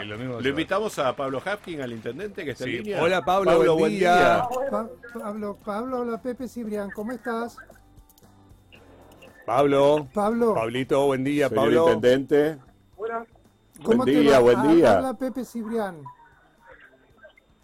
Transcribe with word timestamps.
Lo 0.00 0.48
invitamos 0.48 0.98
a 0.98 1.14
Pablo 1.14 1.40
Hapkin, 1.44 1.80
al 1.82 1.92
intendente 1.92 2.44
que 2.44 2.52
está 2.52 2.64
en 2.64 2.70
línea. 2.72 3.02
Hola 3.02 3.24
Pablo, 3.24 3.76
buen, 3.76 3.92
día. 3.92 4.42
Pa- 4.70 4.88
Pablo, 5.18 5.58
Pablo, 5.64 6.00
hola 6.00 6.20
Pepe 6.20 6.48
Cibrián, 6.48 6.90
¿cómo 6.90 7.12
estás? 7.12 7.56
Pablo. 9.46 10.08
Pablo, 10.14 10.54
Pablito, 10.54 11.04
buen 11.06 11.24
día, 11.24 11.48
Señor 11.48 11.64
Pablo. 11.64 11.92
intendente. 11.92 12.58
¿cómo 13.82 13.96
buen 13.96 14.04
te 14.04 14.20
día, 14.20 14.38
buen 14.38 14.58
Ah, 14.58 14.72
día. 14.72 14.92
Habla 14.98 15.14
Pepe 15.14 15.44
Cibrián. 15.44 16.02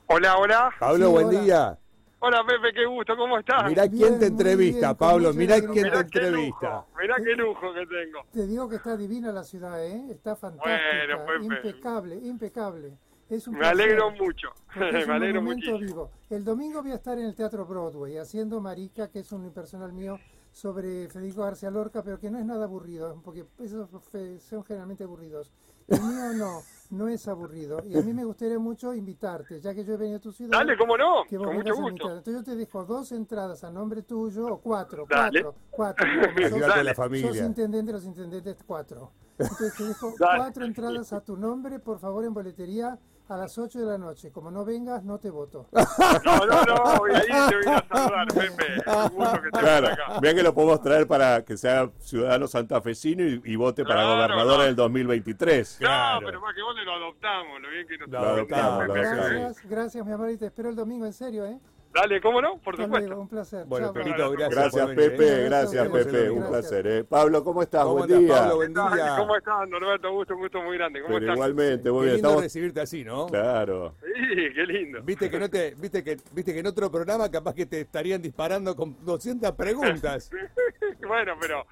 Hola, 0.07 0.37
hola. 0.39 0.71
Pablo, 0.81 1.07
Sí, 1.07 1.13
buen 1.13 1.27
hola. 1.29 1.41
día. 1.41 1.79
Hola, 2.21 2.45
Pepe, 2.45 2.73
qué 2.75 2.85
gusto, 2.85 3.17
¿cómo 3.17 3.39
estás? 3.39 3.69
Mirá 3.69 3.87
Bien, 3.87 4.09
quién 4.09 4.19
te 4.19 4.27
entrevista, 4.27 4.89
bien, 4.89 4.97
Pablo. 4.97 5.33
Mirá 5.35 5.61
quién 5.61 5.73
te 5.73 5.83
Mirá 5.85 6.01
entrevista. 6.01 6.67
lujo, 6.69 6.87
mirá 7.01 7.17
qué 7.17 7.37
lujo 7.37 7.75
que 7.75 7.87
tengo. 7.87 8.19
Te 8.33 8.47
digo 8.47 8.69
que 8.69 8.77
está 8.77 8.97
divina 8.97 9.31
la 9.31 9.45
ciudad, 9.45 9.85
¿eh? 9.87 10.05
Está 10.11 10.35
fantástica, 10.35 11.17
Bueno, 11.25 11.27
Pepe. 11.27 11.45
impecable, 11.45 12.17
impecable. 12.17 12.99
Es 13.31 13.47
un 13.47 13.55
Me 13.55 13.61
placer, 13.61 13.83
alegro 13.83 14.11
mucho, 14.13 14.49
es 14.75 14.77
me 14.97 15.05
un 15.05 15.11
alegro 15.13 15.43
muchísimo. 15.43 15.79
vivo. 15.79 16.11
El 16.31 16.45
domingo 16.45 16.83
voy 16.83 16.91
a 16.93 16.97
estar 16.97 17.19
en 17.19 17.27
el 17.27 17.35
Teatro 17.37 17.65
Broadway 17.67 18.17
haciendo 18.17 18.61
Marica, 18.61 19.09
que 19.11 19.21
es 19.21 19.31
un 19.31 19.53
personal 19.53 19.93
mío 19.93 20.19
sobre 20.51 21.09
Federico 21.09 21.43
García 21.43 21.71
Lorca, 21.71 22.03
pero 22.03 22.19
que 22.19 22.31
no 22.31 22.39
es 22.39 22.45
nada 22.47 22.65
aburrido, 22.65 23.21
porque 23.23 23.45
esos 23.61 23.89
fe- 24.11 24.41
son 24.41 24.65
generalmente 24.65 25.05
aburridos. 25.05 25.53
El 25.89 26.01
mío 26.03 26.33
no, 26.35 26.63
no 26.91 27.09
es 27.09 27.27
aburrido. 27.29 27.83
Y 27.87 27.99
a 27.99 28.03
mí 28.03 28.13
me 28.13 28.25
gustaría 28.25 28.59
mucho 28.59 28.95
invitarte, 28.95 29.61
ya 29.61 29.75
que 29.75 29.85
yo 29.85 29.95
he 29.95 29.97
venido 29.97 30.19
a 30.19 30.21
tu 30.21 30.33
ciudad. 30.33 30.59
Dale, 30.59 30.77
cómo 30.77 30.97
no, 30.97 31.25
que 31.29 31.37
vos 31.39 31.47
con 31.47 31.57
mucho 31.57 31.75
gusto. 31.75 32.09
Entonces 32.09 32.35
yo 32.35 32.43
te 32.45 32.55
dejo 32.57 32.85
dos 32.85 33.11
entradas 33.13 33.65
a 33.65 33.71
nombre 33.71 34.03
tuyo, 34.03 34.47
o 34.47 34.61
cuatro, 34.61 35.07
Dale. 35.09 35.43
cuatro, 35.43 35.61
cuatro. 35.71 36.07
Sos- 36.43 36.51
con 36.51 36.61
la 36.61 36.67
Dale. 36.69 36.91
Sos 36.91 36.97
familia. 36.97 37.45
intendente, 37.45 37.93
los 37.93 38.05
intendentes 38.05 38.57
cuatro. 38.67 39.13
Entonces 39.39 39.75
te 39.77 39.85
dejo 39.85 40.15
Dale. 40.19 40.39
cuatro 40.41 40.65
entradas 40.67 41.13
a 41.13 41.21
tu 41.21 41.37
nombre, 41.37 41.79
por 41.79 41.99
favor, 41.99 42.25
en 42.25 42.35
boletería 42.35 42.99
a 43.29 43.37
las 43.37 43.57
8 43.59 43.79
de 43.81 43.87
la 43.87 43.99
noche. 43.99 44.31
Como 44.33 44.51
no 44.51 44.65
vengas, 44.65 45.05
no 45.05 45.19
te 45.19 45.31
voto. 45.31 45.69
No, 46.25 46.47
no, 46.47 46.65
no, 46.65 46.97
voy 46.99 47.13
a 47.13 47.19
ir, 47.19 47.49
te 47.49 47.57
voy 47.57 47.75
a 47.77 47.87
saludar, 47.89 48.29
Pepe. 48.29 48.83
Un 48.87 49.09
gusto 49.17 49.41
que 49.43 49.49
estés 49.49 49.61
Claro, 49.63 49.87
acá. 49.89 50.21
vean 50.21 50.37
que 50.37 50.43
lo 50.43 50.55
podemos 50.55 50.81
traer 50.81 51.07
para 51.07 51.45
que 51.45 51.57
sea 51.57 51.91
ciudadano 51.99 52.47
santafesino 52.47 53.23
y, 53.25 53.41
y 53.45 53.57
vote 53.57 53.83
para 53.85 54.01
Claro, 54.03 54.15
gobernador 54.17 54.57
no. 54.59 54.63
en 54.65 54.69
el 54.71 54.77
2023. 54.77 55.77
Claro. 55.79 56.21
No, 56.21 56.27
pero 56.27 56.41
más 56.41 56.55
que 56.55 56.63
vos 56.63 56.75
lo 56.85 56.93
adoptamos, 56.93 57.61
lo 57.61 57.71
bien 57.71 57.87
que 57.87 57.99
nos 57.99 58.09
Lo 58.09 58.19
adoptamos, 58.19 58.87
lo 58.87 58.95
adoptamos. 58.95 59.31
¿eh? 59.31 59.35
Gracias, 59.41 59.69
gracias, 59.71 60.07
mi 60.07 60.13
amor, 60.13 60.31
y 60.31 60.37
te 60.37 60.47
espero 60.47 60.69
el 60.71 60.77
domingo, 60.77 61.07
en 61.07 61.13
serio, 61.13 61.45
¿eh? 61.47 61.59
Dale, 62.01 62.21
¿cómo 62.21 62.41
no? 62.41 62.59
Por 62.59 62.77
supuesto. 62.77 63.21
un 63.21 63.29
placer. 63.29 63.65
Bueno, 63.67 63.87
Chao, 63.87 63.95
Pepito, 63.95 64.31
gracias. 64.31 64.55
Gracias, 64.55 64.89
Pepe. 64.91 65.25
¿eh? 65.25 65.45
Gracias, 65.45 65.89
Gracias, 65.91 66.07
Pepe. 66.07 66.31
Un 66.31 66.47
placer. 66.49 66.87
¿eh? 66.87 67.05
Pablo, 67.05 67.43
¿cómo 67.43 67.63
estás? 67.63 67.83
¿Cómo 67.83 68.07
Buen 68.07 68.21
día. 68.21 68.37
Pablo? 68.37 68.57
Buen 68.57 68.75
día. 68.75 69.17
¿Cómo 69.19 69.37
estás, 69.37 69.69
Norberto? 69.69 70.13
Gusto, 70.13 70.35
un 70.35 70.41
gusto 70.41 70.63
muy 70.63 70.77
grande. 70.77 71.01
¿Cómo 71.01 71.15
Pero 71.15 71.27
estás? 71.27 71.37
igualmente, 71.37 71.91
muy 71.91 72.01
Qué 72.01 72.05
bien. 72.05 72.15
lindo 72.15 72.29
Estamos... 72.29 72.43
recibirte 72.45 72.81
así, 72.81 73.05
¿no? 73.05 73.27
Claro. 73.27 73.97
Sí, 74.01 74.37
qué 74.55 74.67
lindo. 74.67 75.03
Viste 75.03 75.29
que 75.29 75.39
no 75.41 75.51
te, 75.51 75.75
viste 75.77 76.05
que, 76.05 76.17
viste 76.33 76.53
que 76.53 76.61
en 76.61 76.67
otro 76.67 76.89
programa 76.91 77.29
capaz 77.31 77.55
que 77.55 77.67
te 77.67 77.81
estarían 77.81 78.23
disparando 78.23 78.77
con 78.77 78.97
200 79.05 79.53
preguntas. 79.53 80.31
bueno, 81.09 81.33
pero, 81.41 81.67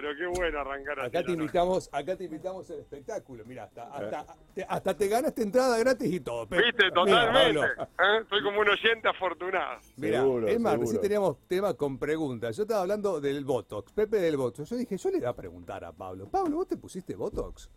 pero 0.00 0.16
qué 0.16 0.26
bueno 0.26 0.60
arrancar 0.60 1.00
así. 1.00 1.08
Acá 1.08 1.26
te 1.26 1.32
invitamos, 1.32 1.90
acá 1.92 2.16
te 2.16 2.24
invitamos 2.24 2.70
al 2.70 2.78
espectáculo. 2.78 3.44
Mira, 3.44 3.64
hasta, 3.64 3.82
hasta, 3.88 4.36
te, 4.54 4.66
hasta 4.68 4.96
te 4.96 5.08
ganaste 5.08 5.42
entrada 5.42 5.76
gratis 5.78 6.12
y 6.12 6.20
todo. 6.20 6.46
Pepe. 6.46 6.62
Viste, 6.66 6.84
Mira, 6.84 6.94
totalmente. 6.94 7.60
Pablo. 7.76 8.20
¿eh? 8.20 8.26
Soy 8.28 8.42
como 8.44 8.60
un 8.60 8.68
oyente 8.68 9.08
afortunado. 9.08 9.80
Mira, 9.96 10.24
es 10.46 10.60
más, 10.60 10.78
recién 10.78 11.00
teníamos 11.00 11.38
tema 11.48 11.74
con 11.74 11.98
preguntas. 11.98 12.56
Yo 12.56 12.62
estaba 12.62 12.82
hablando 12.82 13.20
del 13.20 13.44
Botox, 13.44 13.92
Pepe 13.92 14.18
del 14.18 14.36
Botox. 14.36 14.70
Yo 14.70 14.76
dije, 14.76 14.96
yo 14.96 15.10
le 15.10 15.18
voy 15.18 15.26
a 15.26 15.34
preguntar 15.34 15.84
a 15.84 15.92
Pablo. 15.92 16.28
Pablo, 16.30 16.58
¿vos 16.58 16.68
te 16.68 16.76
pusiste 16.76 17.16
Botox? 17.16 17.68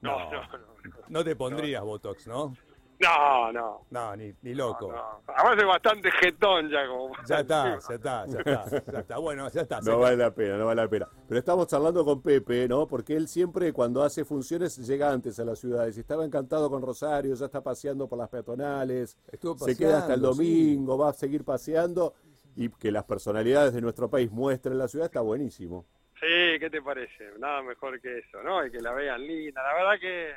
No, 0.00 0.18
no, 0.18 0.32
no. 0.32 0.58
no. 0.58 0.70
No 1.08 1.24
te 1.24 1.36
pondrías 1.36 1.82
Botox, 1.84 2.26
¿no? 2.26 2.54
No, 3.00 3.50
no. 3.50 3.86
No, 3.90 4.14
ni, 4.14 4.32
ni 4.42 4.54
loco. 4.54 4.92
no. 4.92 5.22
Además 5.34 5.58
es 5.58 5.66
bastante 5.66 6.10
jetón 6.10 6.68
ya 6.68 6.86
como. 6.86 7.12
Ya 7.26 7.40
está, 7.40 7.78
ya 7.88 7.94
está, 7.94 8.26
ya 8.26 8.38
está, 8.38 8.92
ya 8.92 8.98
está. 8.98 9.18
Bueno, 9.18 9.48
ya 9.48 9.62
está. 9.62 9.80
No 9.80 9.98
vale 9.98 10.18
la 10.18 10.30
pena, 10.34 10.58
no 10.58 10.66
vale 10.66 10.82
la 10.82 10.88
pena. 10.88 11.08
Pero 11.26 11.38
estamos 11.38 11.66
charlando 11.66 12.04
con 12.04 12.20
Pepe, 12.20 12.68
¿no? 12.68 12.86
Porque 12.86 13.16
él 13.16 13.26
siempre 13.26 13.72
cuando 13.72 14.02
hace 14.02 14.24
funciones 14.26 14.76
llega 14.86 15.10
antes 15.10 15.40
a 15.40 15.44
las 15.46 15.58
ciudades. 15.58 15.96
Estaba 15.96 16.26
encantado 16.26 16.68
con 16.68 16.82
Rosario, 16.82 17.34
ya 17.34 17.46
está 17.46 17.62
paseando 17.62 18.06
por 18.06 18.18
las 18.18 18.28
peatonales. 18.28 19.16
Estuvo 19.32 19.56
se 19.58 19.76
queda 19.76 20.00
hasta 20.00 20.14
el 20.14 20.20
paseando, 20.20 20.28
domingo, 20.28 20.98
va 20.98 21.08
a 21.08 21.14
seguir 21.14 21.42
paseando. 21.42 22.14
Y 22.54 22.68
que 22.68 22.92
las 22.92 23.04
personalidades 23.04 23.72
de 23.72 23.80
nuestro 23.80 24.10
país 24.10 24.30
muestren 24.30 24.76
la 24.76 24.88
ciudad 24.88 25.06
está 25.06 25.22
buenísimo. 25.22 25.86
Sí, 26.20 26.58
¿qué 26.58 26.68
te 26.70 26.82
parece? 26.82 27.30
Nada 27.38 27.62
mejor 27.62 27.98
que 27.98 28.18
eso, 28.18 28.42
¿no? 28.42 28.66
Y 28.66 28.70
que 28.70 28.80
la 28.80 28.92
vean 28.92 29.26
linda. 29.26 29.62
La 29.62 29.74
verdad 29.74 29.98
que 29.98 30.34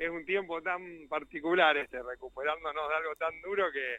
es 0.00 0.10
un 0.10 0.24
tiempo 0.24 0.62
tan 0.62 0.80
particular 1.08 1.76
este, 1.76 2.02
recuperándonos 2.02 2.88
de 2.88 2.94
algo 2.96 3.14
tan 3.16 3.40
duro 3.42 3.64
que, 3.70 3.98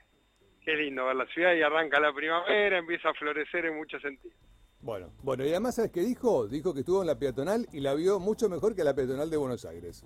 que 0.66 0.74
es 0.74 0.80
lindo 0.80 1.06
ver 1.06 1.16
la 1.16 1.28
ciudad 1.28 1.54
y 1.54 1.62
arranca 1.62 2.00
la 2.00 2.12
primavera, 2.12 2.80
empieza 2.80 3.10
a 3.10 3.14
florecer 3.14 3.68
en 3.68 3.78
muchos 3.78 4.02
sentidos. 4.02 4.36
Bueno, 4.80 5.14
bueno, 5.22 5.46
y 5.46 5.50
además, 5.50 5.76
¿sabes 5.76 5.92
qué 5.92 6.02
dijo? 6.02 6.48
Dijo 6.48 6.74
que 6.74 6.80
estuvo 6.80 7.02
en 7.02 7.08
la 7.08 7.20
peatonal 7.20 7.68
y 7.72 7.82
la 7.82 7.94
vio 7.94 8.20
mucho 8.20 8.50
mejor 8.50 8.76
que 8.76 8.84
la 8.84 8.96
peatonal 8.96 9.30
de 9.30 9.38
Buenos 9.38 9.64
Aires. 9.64 10.04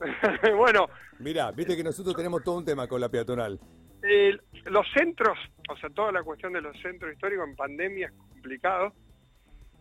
bueno, 0.56 0.88
Mirá, 1.20 1.52
viste 1.52 1.76
que 1.76 1.84
nosotros 1.84 2.16
tenemos 2.16 2.42
todo 2.42 2.58
un 2.58 2.64
tema 2.64 2.88
con 2.88 3.00
la 3.00 3.08
peatonal. 3.08 3.60
Eh, 4.02 4.36
los 4.64 4.86
centros, 4.96 5.38
o 5.68 5.76
sea, 5.76 5.90
toda 5.90 6.10
la 6.10 6.24
cuestión 6.24 6.54
de 6.54 6.60
los 6.60 6.76
centros 6.80 7.12
históricos 7.12 7.46
en 7.46 7.54
pandemia 7.54 8.06
es 8.08 8.12
complicado. 8.12 8.92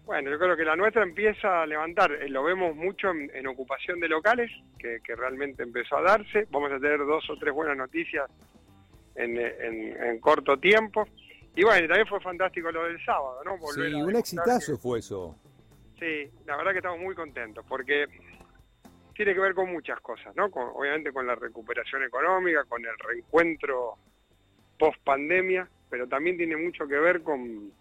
Bueno, 0.09 0.31
yo 0.31 0.39
creo 0.39 0.57
que 0.57 0.65
la 0.65 0.75
nuestra 0.75 1.03
empieza 1.03 1.61
a 1.61 1.67
levantar, 1.67 2.11
eh, 2.11 2.27
lo 2.29 2.41
vemos 2.43 2.75
mucho 2.75 3.11
en, 3.11 3.29
en 3.31 3.45
ocupación 3.45 3.99
de 3.99 4.07
locales, 4.07 4.49
que, 4.79 4.97
que 5.03 5.15
realmente 5.15 5.61
empezó 5.61 5.97
a 5.97 6.01
darse. 6.01 6.47
Vamos 6.49 6.71
a 6.71 6.79
tener 6.79 6.97
dos 7.05 7.29
o 7.29 7.37
tres 7.37 7.53
buenas 7.53 7.77
noticias 7.77 8.27
en, 9.13 9.37
eh, 9.37 9.53
en- 9.59 10.03
en 10.03 10.19
corto 10.19 10.57
tiempo. 10.57 11.07
Y 11.55 11.63
bueno, 11.63 11.87
también 11.87 12.07
fue 12.07 12.19
fantástico 12.21 12.71
lo 12.71 12.85
del 12.85 12.99
sábado, 13.05 13.43
¿no? 13.45 13.59
Volver 13.59 13.87
Sí, 13.91 13.93
un 14.01 14.15
exitazo 14.15 14.71
que- 14.73 14.77
fue 14.79 14.97
eso. 14.97 15.35
Sí, 15.99 16.27
la 16.47 16.57
verdad 16.57 16.71
que 16.71 16.77
estamos 16.79 16.99
muy 16.99 17.13
contentos 17.13 17.63
porque 17.69 18.05
tiene 19.13 19.35
que 19.35 19.39
ver 19.39 19.53
con 19.53 19.71
muchas 19.71 19.99
cosas, 20.01 20.35
¿no? 20.35 20.49
Con- 20.49 20.71
obviamente 20.73 21.11
con 21.13 21.27
la 21.27 21.35
recuperación 21.35 22.01
económica, 22.03 22.63
con 22.63 22.83
el 22.83 22.97
reencuentro 22.97 23.93
post 24.79 24.97
pandemia, 25.03 25.69
pero 25.87 26.07
también 26.07 26.35
tiene 26.35 26.57
mucho 26.57 26.87
que 26.87 26.95
ver 26.97 27.21
con, 27.21 27.71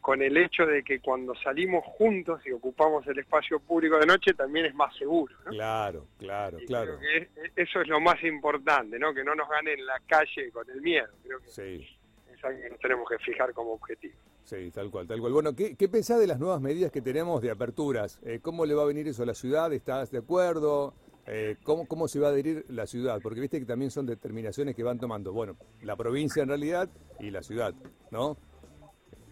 con 0.00 0.22
el 0.22 0.36
hecho 0.36 0.64
de 0.64 0.82
que 0.82 1.00
cuando 1.00 1.34
salimos 1.34 1.84
juntos 1.84 2.40
y 2.46 2.52
ocupamos 2.52 3.06
el 3.06 3.18
espacio 3.18 3.60
público 3.60 3.98
de 3.98 4.06
noche 4.06 4.32
también 4.34 4.66
es 4.66 4.74
más 4.74 4.96
seguro, 4.96 5.34
¿no? 5.44 5.50
Claro, 5.50 6.06
claro, 6.18 6.58
Y 6.60 6.66
claro. 6.66 6.96
creo 6.98 7.00
que 7.00 7.16
es- 7.44 7.52
eso 7.56 7.80
es 7.82 7.88
lo 7.88 8.00
más 8.00 8.22
importante, 8.24 8.98
¿no? 8.98 9.12
Que 9.12 9.22
no 9.22 9.34
nos 9.34 9.48
gane 9.48 9.74
en 9.74 9.84
la 9.84 10.00
calle 10.06 10.50
con 10.52 10.68
el 10.70 10.80
miedo. 10.80 11.08
Creo 11.22 11.38
que 11.40 11.48
Sí, 11.48 11.86
es 12.32 12.44
algo 12.44 12.60
que 12.62 12.70
nos 12.70 12.78
tenemos 12.80 13.08
que 13.08 13.18
fijar 13.18 13.52
como 13.52 13.72
objetivo. 13.72 14.14
sí, 14.44 14.70
tal 14.70 14.90
cual, 14.90 15.06
tal 15.06 15.20
cual. 15.20 15.32
Bueno, 15.32 15.54
¿qué, 15.54 15.76
qué 15.76 15.88
pensás 15.88 16.18
de 16.18 16.26
las 16.26 16.38
nuevas 16.40 16.60
medidas 16.60 16.90
que 16.90 17.02
tenemos 17.02 17.42
de 17.42 17.50
aperturas? 17.50 18.18
Eh, 18.24 18.40
¿Cómo 18.40 18.64
le 18.66 18.74
va 18.74 18.82
a 18.82 18.86
venir 18.86 19.06
eso 19.06 19.22
a 19.22 19.26
la 19.26 19.34
ciudad? 19.34 19.72
¿Estás 19.72 20.10
de 20.10 20.18
acuerdo? 20.18 20.94
Eh, 21.26 21.56
¿cómo, 21.62 21.86
¿Cómo 21.86 22.08
se 22.08 22.18
va 22.18 22.28
a 22.28 22.30
adherir 22.30 22.64
la 22.70 22.86
ciudad? 22.86 23.20
Porque 23.22 23.38
viste 23.40 23.60
que 23.60 23.66
también 23.66 23.90
son 23.90 24.06
determinaciones 24.06 24.74
que 24.74 24.82
van 24.82 24.98
tomando, 24.98 25.32
bueno, 25.32 25.56
la 25.82 25.94
provincia 25.94 26.42
en 26.42 26.48
realidad 26.48 26.88
y 27.20 27.30
la 27.30 27.42
ciudad, 27.42 27.74
¿no? 28.10 28.36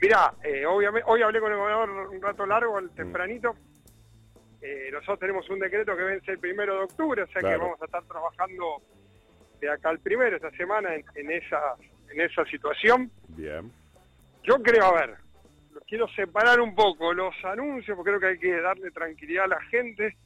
Mirá, 0.01 0.33
eh, 0.45 0.65
obviamente, 0.67 1.09
hoy 1.11 1.23
hablé 1.23 1.41
con 1.41 1.51
el 1.53 1.59
gobernador 1.59 1.91
un 2.11 2.23
rato 2.23 2.47
largo, 2.47 2.81
tempranito. 2.91 3.55
Eh, 4.61 4.91
nosotros 4.93 5.19
tenemos 5.21 5.49
un 5.51 5.59
decreto 5.59 5.97
que 5.97 6.03
vence 6.03 6.31
el 6.33 6.39
primero 6.39 6.75
de 6.77 6.81
octubre, 6.85 7.23
o 7.23 7.27
sea 7.29 7.41
Claro. 7.41 7.59
que 7.59 7.65
vamos 7.65 7.83
a 7.83 7.85
estar 7.85 8.05
trabajando 8.05 8.83
de 9.61 9.71
acá 9.71 9.89
al 9.91 9.99
primero, 10.01 10.37
esta 10.37 10.51
semana, 10.53 10.95
en, 10.95 11.05
en 11.17 11.31
esa, 11.33 11.75
en 12.11 12.21
esa 12.21 12.45
situación. 12.45 13.11
Bien. 13.29 13.73
Yo 14.45 14.63
creo, 14.63 14.85
a 14.85 14.93
ver, 15.01 15.17
quiero 15.87 16.07
separar 16.09 16.61
un 16.61 16.75
poco 16.75 17.13
los 17.13 17.35
anuncios, 17.45 17.97
porque 17.97 18.11
creo 18.11 18.21
que 18.21 18.27
hay 18.27 18.39
que 18.39 18.61
darle 18.61 18.91
tranquilidad 18.93 19.45
a 19.45 19.49
la 19.49 19.61
gente 19.63 20.17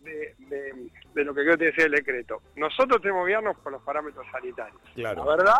de, 0.00 0.34
de- 0.38 0.90
de 1.14 1.24
lo 1.24 1.34
que 1.34 1.42
creo 1.42 1.58
que 1.58 1.66
decía 1.66 1.84
el 1.86 1.92
decreto. 1.92 2.40
Nosotros 2.56 3.00
tenemos 3.02 3.24
que 3.24 3.30
guiarnos 3.32 3.56
por 3.58 3.72
los 3.72 3.82
parámetros 3.82 4.26
sanitarios. 4.32 4.80
Claro. 4.94 5.24
La 5.24 5.36
verdad 5.36 5.56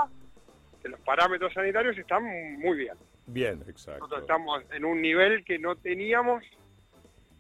que 0.80 0.88
los 0.88 1.00
parámetros 1.00 1.52
sanitarios 1.52 1.96
están 1.98 2.24
muy 2.58 2.76
bien. 2.76 2.96
Bien, 3.32 3.62
Exacto. 3.66 4.00
Nosotros 4.00 4.22
estamos 4.22 4.62
en 4.72 4.84
un 4.84 5.00
nivel 5.00 5.44
que 5.44 5.58
no 5.58 5.76
teníamos. 5.76 6.44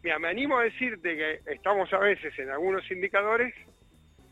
Mira, 0.02 0.18
me 0.18 0.28
animo 0.28 0.58
a 0.58 0.64
decirte 0.64 1.16
que 1.16 1.40
estamos 1.52 1.92
a 1.92 1.98
veces 1.98 2.36
en 2.38 2.50
algunos 2.50 2.88
indicadores 2.90 3.54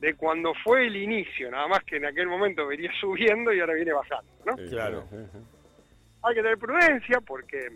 de 0.01 0.15
cuando 0.15 0.55
fue 0.65 0.87
el 0.87 0.97
inicio, 0.97 1.51
nada 1.51 1.69
más 1.69 1.85
que 1.85 1.97
en 1.97 2.07
aquel 2.07 2.27
momento 2.27 2.67
venía 2.67 2.91
subiendo 3.01 3.53
y 3.53 3.61
ahora 3.61 3.75
viene 3.75 3.93
bajando, 3.93 4.33
¿no? 4.47 4.63
Eh, 4.63 4.69
Claro. 4.71 5.07
Hay 6.23 6.35
que 6.35 6.43
tener 6.43 6.59
prudencia 6.59 7.21
porque 7.21 7.69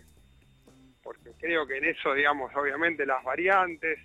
porque 1.02 1.32
creo 1.38 1.66
que 1.66 1.76
en 1.76 1.84
eso, 1.84 2.14
digamos, 2.14 2.50
obviamente 2.56 3.04
las 3.04 3.22
variantes, 3.22 3.98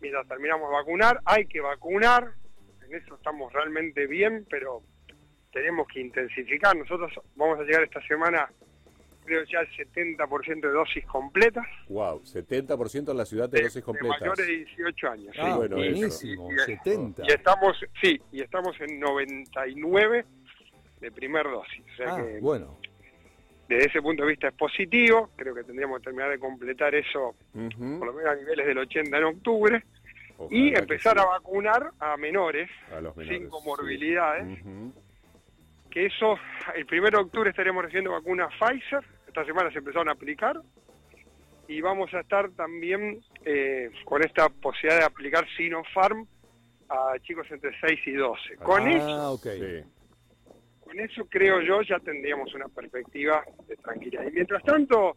mientras 0.00 0.26
terminamos 0.28 0.70
de 0.70 0.76
vacunar, 0.76 1.20
hay 1.24 1.46
que 1.46 1.60
vacunar, 1.60 2.32
en 2.86 2.94
eso 2.94 3.16
estamos 3.16 3.52
realmente 3.52 4.06
bien, 4.06 4.46
pero 4.48 4.82
tenemos 5.52 5.88
que 5.88 6.00
intensificar. 6.00 6.76
Nosotros 6.76 7.12
vamos 7.34 7.58
a 7.58 7.64
llegar 7.64 7.82
esta 7.82 8.00
semana 8.06 8.48
creo 9.28 9.44
ya 9.44 9.60
el 9.60 9.68
70% 9.70 10.60
de 10.60 10.70
dosis 10.70 11.04
completas. 11.06 11.66
Wow, 11.88 12.22
70% 12.22 13.10
en 13.10 13.16
la 13.16 13.24
ciudad 13.24 13.48
de, 13.48 13.62
dosis 13.62 13.84
completas. 13.84 14.20
De 14.20 14.26
mayores 14.26 14.46
de 14.46 14.56
18 14.56 15.08
años. 15.08 15.36
Ah, 15.38 15.56
bueno, 15.56 15.76
buenísimo, 15.76 16.52
y, 16.52 16.58
70. 16.58 17.22
Y 17.28 17.32
estamos, 17.32 17.76
sí, 18.02 18.20
y 18.32 18.40
estamos 18.40 18.74
en 18.80 18.98
99 18.98 20.24
de 21.00 21.12
primer 21.12 21.44
dosis. 21.44 21.84
O 21.92 21.96
sea 21.96 22.14
ah, 22.14 22.22
que, 22.22 22.40
bueno. 22.40 22.78
Desde 23.68 23.88
ese 23.88 24.00
punto 24.00 24.22
de 24.22 24.30
vista 24.30 24.48
es 24.48 24.54
positivo, 24.54 25.28
creo 25.36 25.54
que 25.54 25.62
tendríamos 25.62 25.98
que 25.98 26.04
terminar 26.04 26.30
de 26.30 26.38
completar 26.38 26.94
eso 26.94 27.34
por 27.52 28.06
lo 28.06 28.12
menos 28.14 28.32
a 28.32 28.34
niveles 28.34 28.66
del 28.66 28.78
80 28.78 29.18
en 29.18 29.24
octubre 29.24 29.84
y 30.50 30.74
empezar 30.74 31.18
a 31.18 31.26
vacunar 31.26 31.90
a 31.98 32.16
menores, 32.16 32.70
sin 33.28 33.48
comorbilidades. 33.48 34.58
Que 35.90 36.06
eso, 36.06 36.38
el 36.74 36.86
1 36.90 37.10
de 37.10 37.16
octubre 37.16 37.50
estaremos 37.50 37.82
recibiendo 37.82 38.12
vacunas 38.12 38.50
Pfizer, 38.58 39.04
esta 39.28 39.44
semana 39.44 39.70
se 39.70 39.78
empezaron 39.78 40.08
a 40.08 40.12
aplicar 40.12 40.60
y 41.68 41.80
vamos 41.80 42.12
a 42.14 42.20
estar 42.20 42.50
también 42.52 43.20
eh, 43.44 43.90
con 44.04 44.24
esta 44.24 44.48
posibilidad 44.48 45.00
de 45.00 45.04
aplicar 45.04 45.46
Sinopharm 45.56 46.26
a 46.88 47.18
chicos 47.20 47.46
entre 47.50 47.78
6 47.78 48.00
y 48.06 48.12
12. 48.12 48.56
Con 48.56 48.88
ah, 48.88 48.90
eso, 48.90 49.40
con 50.80 50.98
eso 50.98 51.26
creo 51.28 51.60
yo 51.60 51.82
ya 51.82 51.98
tendríamos 52.00 52.54
una 52.54 52.68
perspectiva 52.68 53.44
de 53.66 53.76
tranquilidad. 53.76 54.26
Y 54.26 54.32
mientras 54.32 54.62
tanto, 54.64 55.16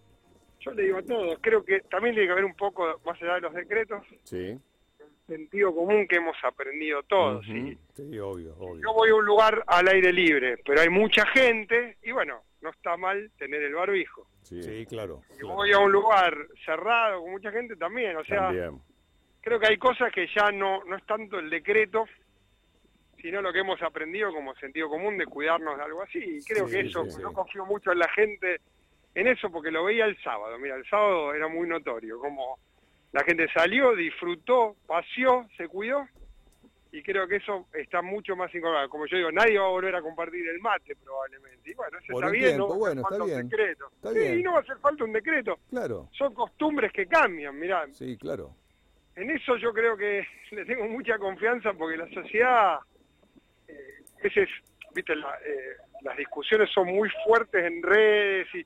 yo 0.59 0.71
le 0.71 0.83
digo 0.83 0.97
a 0.97 1.03
todos, 1.03 1.37
creo 1.39 1.63
que 1.63 1.79
también 1.89 2.13
tiene 2.13 2.27
que 2.27 2.33
haber 2.33 2.45
un 2.45 2.55
poco, 2.55 2.99
más 3.05 3.21
allá 3.21 3.35
de 3.35 3.41
los 3.41 3.53
decretos, 3.53 4.03
sí 4.23 4.59
sentido 5.31 5.73
común 5.73 6.07
que 6.07 6.17
hemos 6.17 6.35
aprendido 6.43 7.03
todos. 7.03 7.45
Sí, 7.45 7.77
obvio, 8.19 8.53
obvio. 8.59 8.81
Yo 8.81 8.93
voy 8.93 9.09
a 9.09 9.15
un 9.15 9.25
lugar 9.25 9.63
al 9.65 9.87
aire 9.87 10.11
libre, 10.11 10.57
pero 10.65 10.81
hay 10.81 10.89
mucha 10.89 11.25
gente 11.27 11.97
y 12.03 12.11
bueno, 12.11 12.41
no 12.61 12.69
está 12.69 12.97
mal 12.97 13.31
tener 13.37 13.61
el 13.61 13.73
barbijo. 13.73 14.27
Sí, 14.43 14.85
claro. 14.85 15.21
Y 15.39 15.43
voy 15.43 15.71
a 15.71 15.79
un 15.79 15.91
lugar 15.91 16.35
cerrado 16.65 17.21
con 17.21 17.31
mucha 17.31 17.51
gente 17.51 17.75
también, 17.75 18.15
o 18.17 18.23
sea, 18.23 18.51
creo 19.41 19.59
que 19.59 19.67
hay 19.67 19.77
cosas 19.77 20.11
que 20.11 20.27
ya 20.35 20.51
no, 20.51 20.83
no 20.85 20.95
es 20.95 21.05
tanto 21.05 21.39
el 21.39 21.49
decreto, 21.49 22.05
sino 23.21 23.41
lo 23.41 23.53
que 23.53 23.59
hemos 23.59 23.81
aprendido 23.81 24.31
como 24.31 24.55
sentido 24.55 24.89
común 24.89 25.17
de 25.17 25.25
cuidarnos 25.25 25.77
de 25.77 25.83
algo 25.83 26.01
así. 26.01 26.19
Y 26.19 26.43
creo 26.43 26.67
que 26.67 26.81
eso, 26.81 27.03
no 27.21 27.33
confío 27.33 27.65
mucho 27.65 27.91
en 27.91 27.99
la 27.99 28.09
gente 28.09 28.61
en 29.13 29.27
eso 29.27 29.51
porque 29.51 29.71
lo 29.71 29.83
veía 29.83 30.05
el 30.05 30.21
sábado. 30.23 30.57
Mira, 30.57 30.75
el 30.75 30.85
sábado 30.87 31.33
era 31.33 31.47
muy 31.47 31.67
notorio, 31.67 32.19
como 32.19 32.57
la 33.11 33.23
gente 33.23 33.47
salió, 33.53 33.95
disfrutó, 33.95 34.75
paseó, 34.87 35.47
se 35.57 35.67
cuidó 35.67 36.07
y 36.91 37.01
creo 37.01 37.27
que 37.27 37.37
eso 37.37 37.67
está 37.73 38.01
mucho 38.01 38.35
más 38.35 38.53
incorporado. 38.53 38.89
Como 38.89 39.05
yo 39.05 39.17
digo, 39.17 39.31
nadie 39.31 39.57
va 39.57 39.65
a 39.65 39.69
volver 39.69 39.95
a 39.95 40.01
compartir 40.01 40.47
el 40.47 40.59
mate 40.59 40.95
probablemente. 40.97 41.71
Y 41.71 41.73
bueno, 41.73 41.97
eso 41.97 42.13
está 42.13 42.29
bien, 42.29 42.57
no 42.57 42.67
bueno, 42.67 43.01
está 43.09 43.23
bien. 43.23 43.49
decreto. 43.49 43.91
sí, 44.13 44.43
no 44.43 44.51
va 44.51 44.57
a 44.57 44.61
hacer 44.61 44.77
falta 44.77 45.03
un 45.03 45.13
decreto. 45.13 45.59
Claro. 45.69 46.09
Son 46.11 46.33
costumbres 46.33 46.91
que 46.91 47.07
cambian, 47.07 47.57
mirá. 47.57 47.87
Sí, 47.93 48.17
claro. 48.17 48.53
En 49.15 49.29
eso 49.29 49.55
yo 49.57 49.73
creo 49.73 49.95
que 49.95 50.25
le 50.51 50.65
tengo 50.65 50.85
mucha 50.87 51.17
confianza 51.17 51.73
porque 51.73 51.97
la 51.97 52.09
sociedad, 52.09 52.79
eh, 53.67 54.03
veces, 54.21 54.49
viste, 54.93 55.13
eh, 55.13 55.77
las 56.01 56.17
discusiones 56.17 56.69
son 56.71 56.87
muy 56.87 57.09
fuertes 57.25 57.63
en 57.63 57.81
redes 57.81 58.47
y 58.53 58.65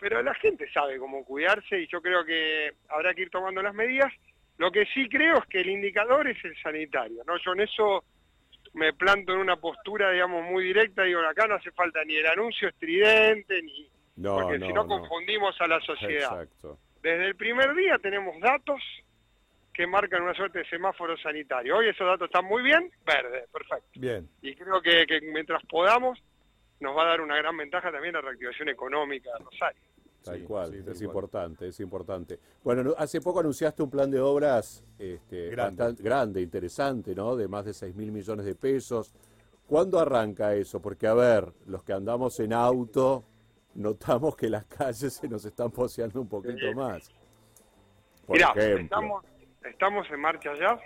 pero 0.00 0.22
la 0.22 0.34
gente 0.34 0.70
sabe 0.72 0.98
cómo 0.98 1.24
cuidarse 1.24 1.80
y 1.80 1.88
yo 1.88 2.00
creo 2.00 2.24
que 2.24 2.72
habrá 2.88 3.14
que 3.14 3.22
ir 3.22 3.30
tomando 3.30 3.60
las 3.62 3.74
medidas. 3.74 4.12
Lo 4.58 4.70
que 4.72 4.86
sí 4.86 5.08
creo 5.08 5.38
es 5.38 5.46
que 5.46 5.60
el 5.60 5.70
indicador 5.70 6.28
es 6.28 6.44
el 6.44 6.56
sanitario, 6.60 7.22
¿no? 7.26 7.38
Yo 7.38 7.52
en 7.52 7.60
eso 7.60 8.04
me 8.74 8.92
planto 8.92 9.32
en 9.32 9.38
una 9.38 9.56
postura, 9.56 10.10
digamos, 10.10 10.44
muy 10.44 10.64
directa, 10.64 11.04
digo, 11.04 11.20
acá 11.20 11.46
no 11.46 11.54
hace 11.54 11.70
falta 11.72 12.04
ni 12.04 12.16
el 12.16 12.26
anuncio 12.26 12.68
estridente, 12.68 13.62
ni... 13.62 13.88
porque 14.22 14.58
si 14.58 14.72
no, 14.72 14.86
confundimos 14.86 15.58
a 15.60 15.66
la 15.66 15.80
sociedad. 15.80 16.46
Desde 17.02 17.26
el 17.26 17.36
primer 17.36 17.74
día 17.74 17.98
tenemos 17.98 18.38
datos 18.40 18.82
que 19.72 19.86
marcan 19.86 20.22
una 20.22 20.34
suerte 20.34 20.58
de 20.58 20.68
semáforo 20.68 21.16
sanitario. 21.18 21.76
Hoy 21.76 21.88
esos 21.88 22.04
datos 22.04 22.26
están 22.26 22.44
muy 22.44 22.62
bien, 22.64 22.90
verde, 23.06 23.44
perfecto. 23.52 23.88
Bien. 23.94 24.28
Y 24.42 24.56
creo 24.56 24.82
que, 24.82 25.06
que 25.06 25.20
mientras 25.20 25.64
podamos, 25.66 26.18
nos 26.80 26.96
va 26.96 27.02
a 27.02 27.10
dar 27.10 27.20
una 27.20 27.36
gran 27.36 27.56
ventaja 27.56 27.92
también 27.92 28.14
la 28.14 28.20
reactivación 28.20 28.68
económica 28.68 29.30
de 29.38 29.44
Rosario. 29.44 29.80
Tal 30.30 30.44
cual, 30.44 30.74
es 30.74 31.02
importante, 31.02 31.68
es 31.68 31.80
importante. 31.80 32.38
Bueno, 32.62 32.94
hace 32.96 33.20
poco 33.20 33.40
anunciaste 33.40 33.82
un 33.82 33.90
plan 33.90 34.10
de 34.10 34.20
obras 34.20 34.84
este, 34.98 35.50
grande. 35.50 36.40
interesante, 36.40 37.14
¿no? 37.14 37.36
De 37.36 37.48
más 37.48 37.64
de 37.64 37.74
6 37.74 37.94
mil 37.94 38.12
millones 38.12 38.44
de 38.46 38.54
pesos. 38.54 39.14
¿Cuándo 39.66 39.98
arranca 39.98 40.54
eso? 40.54 40.80
Porque, 40.80 41.06
a 41.06 41.14
ver, 41.14 41.52
los 41.66 41.82
que 41.82 41.92
andamos 41.92 42.40
en 42.40 42.52
auto, 42.52 43.24
notamos 43.74 44.36
que 44.36 44.48
las 44.48 44.64
calles 44.66 45.12
se 45.12 45.28
nos 45.28 45.44
están 45.44 45.70
poseando 45.70 46.20
un 46.20 46.28
poquito 46.28 46.72
más. 46.74 47.10
Mirá, 48.28 48.52
estamos, 48.56 49.24
estamos 49.64 50.10
en 50.10 50.20
marcha 50.20 50.52
ya. 50.54 50.78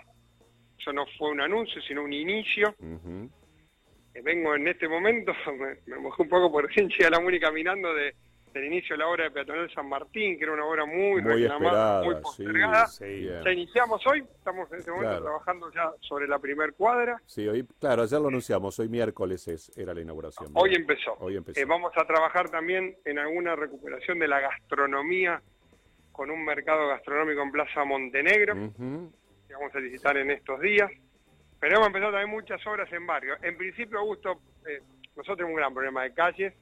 Eso 0.77 0.91
no 0.91 1.05
fue 1.17 1.31
un 1.31 1.41
anuncio, 1.41 1.81
sino 1.81 2.03
un 2.03 2.13
inicio 2.13 2.75
vengo 4.21 4.55
en 4.55 4.67
este 4.67 4.87
momento, 4.87 5.33
me, 5.87 5.97
mojé 5.97 6.21
un 6.23 6.29
poco 6.29 6.51
por 6.51 6.69
llegué 6.75 7.05
a 7.05 7.09
la 7.09 7.19
MUNI 7.19 7.39
caminando 7.39 7.93
de, 7.93 8.15
del 8.53 8.65
inicio 8.65 8.93
de 8.95 8.99
la 8.99 9.07
obra 9.07 9.23
de 9.25 9.31
Peatonal 9.31 9.73
San 9.73 9.89
Martín, 9.89 10.37
que 10.37 10.43
era 10.43 10.53
una 10.53 10.65
obra 10.65 10.85
muy, 10.85 11.21
muy 11.21 11.21
reclamada, 11.21 12.03
muy 12.03 12.15
postergada. 12.15 12.87
ya 12.99 13.51
iniciamos 13.51 14.05
hoy, 14.05 14.19
estamos 14.19 14.71
en 14.71 14.79
este 14.79 14.91
momento 14.91 15.21
trabajando 15.23 15.71
ya 15.71 15.91
sobre 16.01 16.27
la 16.27 16.37
primer 16.37 16.73
cuadra. 16.73 17.19
Sí, 17.25 17.47
hoy, 17.47 17.65
claro, 17.79 18.03
ayer 18.03 18.21
lo 18.21 18.27
anunciamos, 18.27 18.77
hoy 18.79 18.89
miércoles 18.89 19.47
es, 19.47 19.75
era 19.77 19.93
la 19.93 20.01
inauguración. 20.01 20.51
Hoy 20.53 20.75
empezó. 20.75 21.15
Hoy 21.19 21.37
empezó. 21.37 21.59
Eh, 21.59 21.65
vamos 21.65 21.91
a 21.95 22.05
trabajar 22.05 22.49
también 22.49 22.95
en 23.05 23.17
alguna 23.17 23.55
recuperación 23.55 24.19
de 24.19 24.27
la 24.27 24.39
gastronomía 24.39 25.41
con 26.11 26.29
un 26.29 26.45
mercado 26.45 26.87
gastronómico 26.87 27.41
en 27.41 27.51
Plaza 27.51 27.83
Montenegro, 27.83 28.53
que 28.53 29.53
vamos 29.53 29.75
a 29.75 29.79
visitar 29.79 30.15
en 30.17 30.29
estos 30.29 30.61
días. 30.61 30.91
Pero 31.59 31.77
hemos 31.77 31.87
empezado 31.87 32.11
también 32.11 32.29
muchas 32.29 32.65
obras 32.67 32.91
en 32.93 33.07
barrio. 33.07 33.35
En 33.41 33.57
principio, 33.57 33.97
Augusto, 33.97 34.41
eh, 34.67 34.81
nosotros 35.15 35.37
tenemos 35.37 35.51
un 35.51 35.57
gran 35.57 35.73
problema 35.73 36.03
de 36.03 36.13
calles, 36.13 36.53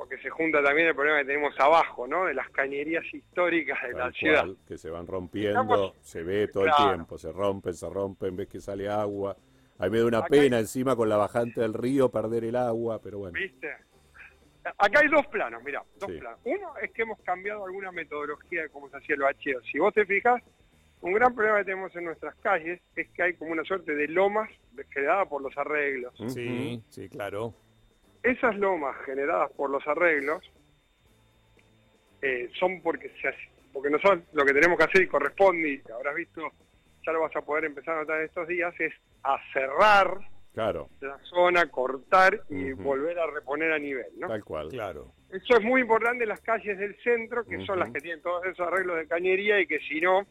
porque 0.00 0.16
se 0.16 0.30
junta 0.30 0.62
también 0.62 0.88
el 0.88 0.94
problema 0.94 1.18
que 1.18 1.26
tenemos 1.26 1.54
abajo, 1.60 2.06
¿no? 2.06 2.24
De 2.24 2.32
las 2.32 2.48
cañerías 2.48 3.04
históricas 3.12 3.78
de 3.82 3.92
la 3.92 4.10
ciudad. 4.10 4.46
Que 4.66 4.78
se 4.78 4.88
van 4.88 5.06
rompiendo, 5.06 5.94
se 6.00 6.22
ve 6.22 6.48
todo 6.48 6.64
el 6.64 6.72
tiempo, 6.74 7.18
se 7.18 7.30
rompen, 7.30 7.74
se 7.74 7.86
rompen, 7.86 8.34
ves 8.34 8.48
que 8.48 8.62
sale 8.62 8.88
agua. 8.88 9.36
A 9.78 9.84
mí 9.84 9.90
me 9.90 9.98
da 9.98 10.06
una 10.06 10.24
pena 10.24 10.58
encima 10.58 10.96
con 10.96 11.10
la 11.10 11.18
bajante 11.18 11.60
del 11.60 11.74
río 11.74 12.08
perder 12.08 12.44
el 12.44 12.56
agua, 12.56 12.98
pero 13.02 13.18
bueno. 13.18 13.38
¿Viste? 13.38 13.68
Acá 14.78 15.00
hay 15.00 15.08
dos 15.08 15.26
planos, 15.26 15.62
mira, 15.62 15.84
dos 15.98 16.10
planos. 16.10 16.40
Uno 16.44 16.78
es 16.80 16.90
que 16.92 17.02
hemos 17.02 17.20
cambiado 17.20 17.66
alguna 17.66 17.92
metodología 17.92 18.62
de 18.62 18.70
cómo 18.70 18.88
se 18.88 18.96
hacía 18.96 19.16
el 19.16 19.20
bacheo. 19.20 19.60
Si 19.70 19.78
vos 19.78 19.92
te 19.92 20.06
fijas, 20.06 20.42
un 21.02 21.12
gran 21.12 21.34
problema 21.34 21.58
que 21.58 21.64
tenemos 21.66 21.94
en 21.94 22.04
nuestras 22.04 22.34
calles 22.36 22.80
es 22.96 23.06
que 23.10 23.22
hay 23.22 23.34
como 23.34 23.52
una 23.52 23.64
suerte 23.64 23.94
de 23.94 24.08
lomas 24.08 24.48
generadas 24.94 25.28
por 25.28 25.42
los 25.42 25.54
arreglos. 25.58 26.14
Sí, 26.28 26.82
sí, 26.88 27.10
claro. 27.10 27.52
Esas 28.22 28.56
lomas 28.56 28.96
generadas 29.06 29.50
por 29.52 29.70
los 29.70 29.86
arreglos 29.86 30.42
eh, 32.22 32.50
son 32.58 32.82
porque 32.82 33.10
se 33.20 33.34
porque 33.72 33.90
nosotros 33.90 34.24
lo 34.32 34.44
que 34.44 34.52
tenemos 34.52 34.76
que 34.76 34.84
hacer 34.84 35.02
y 35.02 35.06
corresponde, 35.06 35.68
y 35.68 35.92
habrás 35.92 36.14
visto, 36.16 36.42
ya 37.06 37.12
lo 37.12 37.20
vas 37.20 37.34
a 37.36 37.42
poder 37.42 37.66
empezar 37.66 37.96
a 37.96 38.00
notar 38.00 38.20
estos 38.20 38.48
días, 38.48 38.74
es 38.80 38.92
a 39.22 39.38
cerrar 39.52 40.18
claro. 40.52 40.88
la 41.00 41.18
zona, 41.24 41.66
cortar 41.66 42.42
y 42.48 42.72
volver 42.72 43.18
a 43.18 43.26
reponer 43.28 43.72
a 43.72 43.78
nivel, 43.78 44.08
¿no? 44.18 44.28
Tal 44.28 44.44
cual. 44.44 44.68
Claro. 44.68 45.12
Eso 45.30 45.56
es 45.56 45.62
muy 45.62 45.82
importante 45.82 46.24
en 46.24 46.28
las 46.28 46.40
calles 46.40 46.78
del 46.78 46.96
centro, 47.02 47.44
que 47.44 47.64
son 47.64 47.78
las 47.78 47.92
que 47.92 48.00
tienen 48.00 48.20
todos 48.22 48.44
esos 48.46 48.66
arreglos 48.66 48.96
de 48.96 49.06
cañería 49.06 49.60
y 49.60 49.66
que 49.66 49.78
si 49.80 50.00
no, 50.00 50.26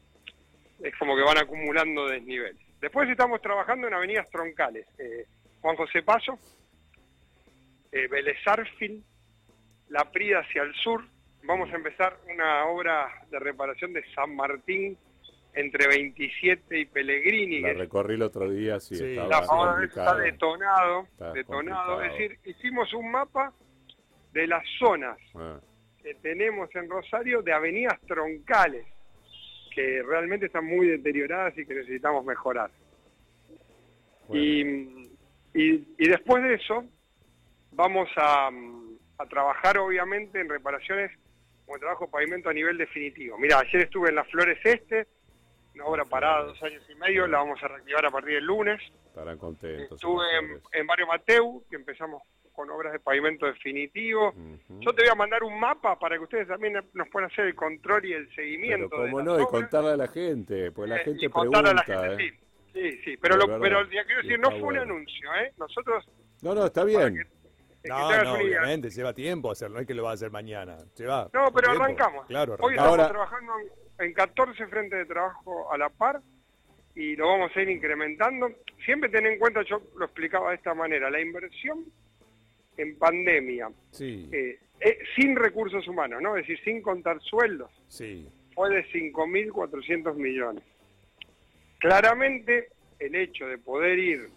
es 0.82 0.96
como 0.98 1.16
que 1.16 1.24
van 1.24 1.38
acumulando 1.38 2.08
desniveles. 2.08 2.62
Después 2.82 3.10
estamos 3.10 3.42
trabajando 3.42 3.88
en 3.88 3.94
avenidas 3.94 4.30
troncales. 4.30 4.86
Eh, 4.98 5.26
Juan 5.62 5.76
José 5.76 6.04
Paso, 6.04 6.38
eh, 7.92 8.08
Vélez 8.08 8.38
La 9.90 10.12
Prida 10.12 10.40
hacia 10.40 10.64
el 10.64 10.74
sur. 10.76 11.04
Vamos 11.44 11.72
a 11.72 11.76
empezar 11.76 12.18
una 12.32 12.66
obra 12.66 13.08
de 13.30 13.40
reparación 13.40 13.94
de 13.94 14.04
San 14.14 14.36
Martín 14.36 14.98
entre 15.54 15.88
27 15.88 16.80
y 16.80 16.86
Pellegrini. 16.86 17.62
La 17.62 17.74
recorrí 17.74 18.16
el 18.16 18.22
otro 18.22 18.50
día, 18.50 18.80
sí, 18.80 18.96
sí 18.96 19.18
estaba 19.18 19.84
está 19.84 20.16
detonado, 20.16 21.08
detonado. 21.34 22.02
Es 22.02 22.12
decir, 22.12 22.40
hicimos 22.46 22.94
un 22.94 23.12
mapa 23.12 23.54
de 24.34 24.48
las 24.48 24.64
zonas 24.78 25.18
ah. 25.36 25.60
que 26.04 26.14
tenemos 26.16 26.74
en 26.76 26.90
Rosario 26.90 27.42
de 27.42 27.54
avenidas 27.54 28.00
troncales 28.08 28.86
que 29.74 30.04
realmente 30.04 30.48
están 30.48 30.66
muy 30.66 30.88
deterioradas 30.88 31.58
y 31.58 31.66
que 31.66 31.74
necesitamos 31.74 32.26
mejorar. 32.26 32.72
Y, 34.32 34.62
y, 35.54 36.08
después 36.08 36.44
de 36.44 36.56
eso, 36.56 36.84
vamos 37.80 38.10
a, 38.18 38.50
trabajar 39.30 39.78
obviamente 39.78 40.40
en 40.40 40.50
reparaciones 40.50 41.12
como 41.66 41.80
trabajo 41.80 42.06
de 42.06 42.12
pavimento 42.12 42.50
a 42.50 42.54
nivel 42.54 42.78
definitivo. 42.78 43.38
Mira, 43.38 43.60
ayer 43.60 43.84
estuve 43.84 44.10
en 44.10 44.16
las 44.16 44.28
Flores 44.28 44.58
Este, 44.64 45.08
una 45.76 45.86
obra 45.86 46.04
parada 46.04 46.46
dos 46.46 46.62
años 46.64 46.84
y 46.90 46.96
medio, 46.96 47.26
la 47.28 47.38
vamos 47.38 47.62
a 47.64 47.68
reactivar 47.70 48.06
a 48.06 48.12
partir 48.12 48.36
del 48.36 48.46
lunes. 48.46 48.82
Estarán 49.08 49.38
contentos. 49.38 49.94
Estuve 49.94 50.26
en, 50.38 50.62
en 50.74 50.88
Barrio 50.88 51.08
Mateu, 51.08 51.64
que 51.70 51.78
empezamos 51.78 52.22
con 52.52 52.70
obras 52.70 52.92
de 52.92 53.00
pavimento 53.00 53.46
definitivo. 53.46 54.34
Yo 54.82 54.94
te 54.94 55.04
voy 55.04 55.12
a 55.12 55.16
mandar 55.16 55.44
un 55.44 55.58
mapa 55.58 55.98
para 55.98 56.18
que 56.18 56.24
ustedes 56.24 56.48
también 56.48 56.74
nos 56.94 57.10
puedan 57.10 57.32
hacer 57.32 57.46
el 57.46 57.56
control 57.56 58.06
y 58.06 58.14
el 58.14 58.36
seguimiento. 58.36 58.90
Pero 58.90 59.04
cómo 59.04 59.22
no, 59.22 59.40
y 59.40 59.46
contarle 59.46 59.92
a 59.92 59.98
la 59.98 60.08
gente, 60.08 60.72
pues 60.72 60.90
la 60.90 60.98
eh, 60.98 61.06
gente 61.06 61.30
pregunta. 61.30 61.60
A 61.60 61.74
la 61.74 61.84
gente, 61.84 62.26
¿eh? 62.26 62.40
sí. 62.74 62.82
sí, 62.92 63.02
sí, 63.06 63.18
pero, 63.18 63.38
lo, 63.38 63.60
pero 63.60 63.84
ya 63.90 64.04
quiero 64.04 64.22
decir, 64.22 64.40
no 64.40 64.52
fue 64.52 64.64
un 64.64 64.78
anuncio, 64.78 65.34
¿eh? 65.36 65.54
Nosotros... 65.58 66.06
No, 66.42 66.54
no, 66.54 66.66
está 66.66 66.84
bien. 66.84 67.26
No, 67.84 68.24
no, 68.24 68.34
obviamente, 68.34 68.90
lleva 68.90 69.14
tiempo 69.14 69.52
hacerlo, 69.52 69.76
no 69.76 69.82
es 69.82 69.88
que 69.88 69.94
lo 69.94 70.04
va 70.04 70.12
a 70.12 70.14
hacer 70.14 70.32
mañana. 70.32 70.78
Lleva 70.96 71.30
no, 71.34 71.52
pero 71.54 71.72
arrancamos. 71.72 72.26
Claro, 72.28 72.58
Hoy 72.60 72.76
estamos 72.76 73.08
trabajando 73.10 73.54
en 74.00 74.14
14 74.14 74.68
frentes 74.68 75.00
de 75.00 75.06
trabajo 75.06 75.72
a 75.72 75.78
la 75.78 75.90
par 75.90 76.22
y 76.96 77.16
lo 77.16 77.28
vamos 77.28 77.52
a 77.56 77.62
ir 77.62 77.70
incrementando. 77.70 78.50
Siempre 78.84 79.10
ten 79.10 79.26
en 79.26 79.40
cuenta, 79.40 79.62
yo 79.64 79.82
lo 79.98 80.06
explicaba 80.06 80.50
de 80.50 80.58
esta 80.58 80.74
manera, 80.74 81.10
la 81.10 81.22
inversión 81.22 81.86
en 82.78 82.98
pandemia, 82.98 83.70
eh, 84.00 84.60
eh, 84.80 85.00
sin 85.16 85.36
recursos 85.36 85.86
humanos, 85.88 86.22
¿no? 86.22 86.38
Es 86.38 86.48
decir, 86.48 86.64
sin 86.64 86.82
contar 86.82 87.20
sueldos, 87.22 87.72
sí. 87.88 88.30
fue 88.56 88.70
de 88.70 88.86
5.400 88.86 90.16
millones. 90.16 90.64
Claramente, 91.78 92.70
el 93.00 93.16
hecho 93.16 93.48
de 93.48 93.58
poder 93.58 94.00
ir 94.00 94.30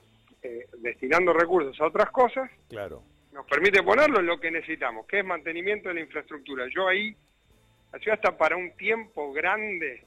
eh, 0.42 0.66
destinando 0.78 1.32
recursos 1.32 1.80
a 1.80 1.86
otras 1.86 2.10
cosas, 2.10 2.50
claro. 2.68 3.04
Nos 3.32 3.46
permite 3.46 3.82
ponerlo 3.82 4.20
en 4.20 4.26
lo 4.26 4.38
que 4.38 4.50
necesitamos, 4.50 5.06
que 5.06 5.20
es 5.20 5.24
mantenimiento 5.24 5.88
de 5.88 5.96
la 5.96 6.00
infraestructura. 6.00 6.66
Yo 6.68 6.86
ahí, 6.86 7.16
la 7.92 7.98
ciudad 7.98 8.18
está 8.22 8.36
para 8.36 8.56
un 8.56 8.76
tiempo 8.76 9.32
grande 9.32 10.04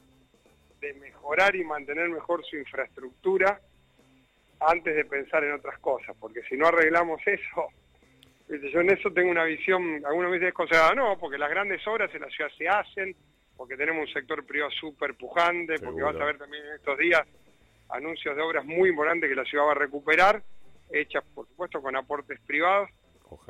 de 0.79 0.93
mejorar 0.93 1.55
y 1.55 1.63
mantener 1.63 2.09
mejor 2.09 2.45
su 2.45 2.55
infraestructura 2.55 3.59
antes 4.59 4.95
de 4.95 5.05
pensar 5.05 5.43
en 5.43 5.53
otras 5.53 5.79
cosas, 5.79 6.15
porque 6.19 6.41
si 6.43 6.55
no 6.55 6.67
arreglamos 6.67 7.19
eso, 7.25 7.67
yo 8.71 8.79
en 8.79 8.91
eso 8.91 9.11
tengo 9.11 9.31
una 9.31 9.43
visión, 9.43 10.03
algunos 10.05 10.29
me 10.29 10.37
dicen 10.37 10.47
desconsiderada, 10.47 10.93
no, 10.93 11.17
porque 11.17 11.37
las 11.37 11.49
grandes 11.49 11.85
obras 11.87 12.13
en 12.13 12.21
la 12.21 12.29
ciudad 12.29 12.51
se 12.57 12.67
hacen, 12.67 13.15
porque 13.57 13.75
tenemos 13.75 14.07
un 14.07 14.13
sector 14.13 14.45
privado 14.45 14.71
súper 14.71 15.15
pujante, 15.15 15.79
porque 15.79 16.03
vas 16.03 16.15
a 16.15 16.25
ver 16.25 16.37
también 16.37 16.63
en 16.65 16.73
estos 16.73 16.97
días 16.97 17.21
anuncios 17.89 18.35
de 18.35 18.41
obras 18.41 18.65
muy 18.65 18.89
importantes 18.89 19.29
que 19.29 19.35
la 19.35 19.45
ciudad 19.45 19.65
va 19.65 19.71
a 19.71 19.75
recuperar, 19.75 20.43
hechas 20.91 21.23
por 21.33 21.47
supuesto 21.47 21.81
con 21.81 21.95
aportes 21.95 22.39
privados, 22.41 22.89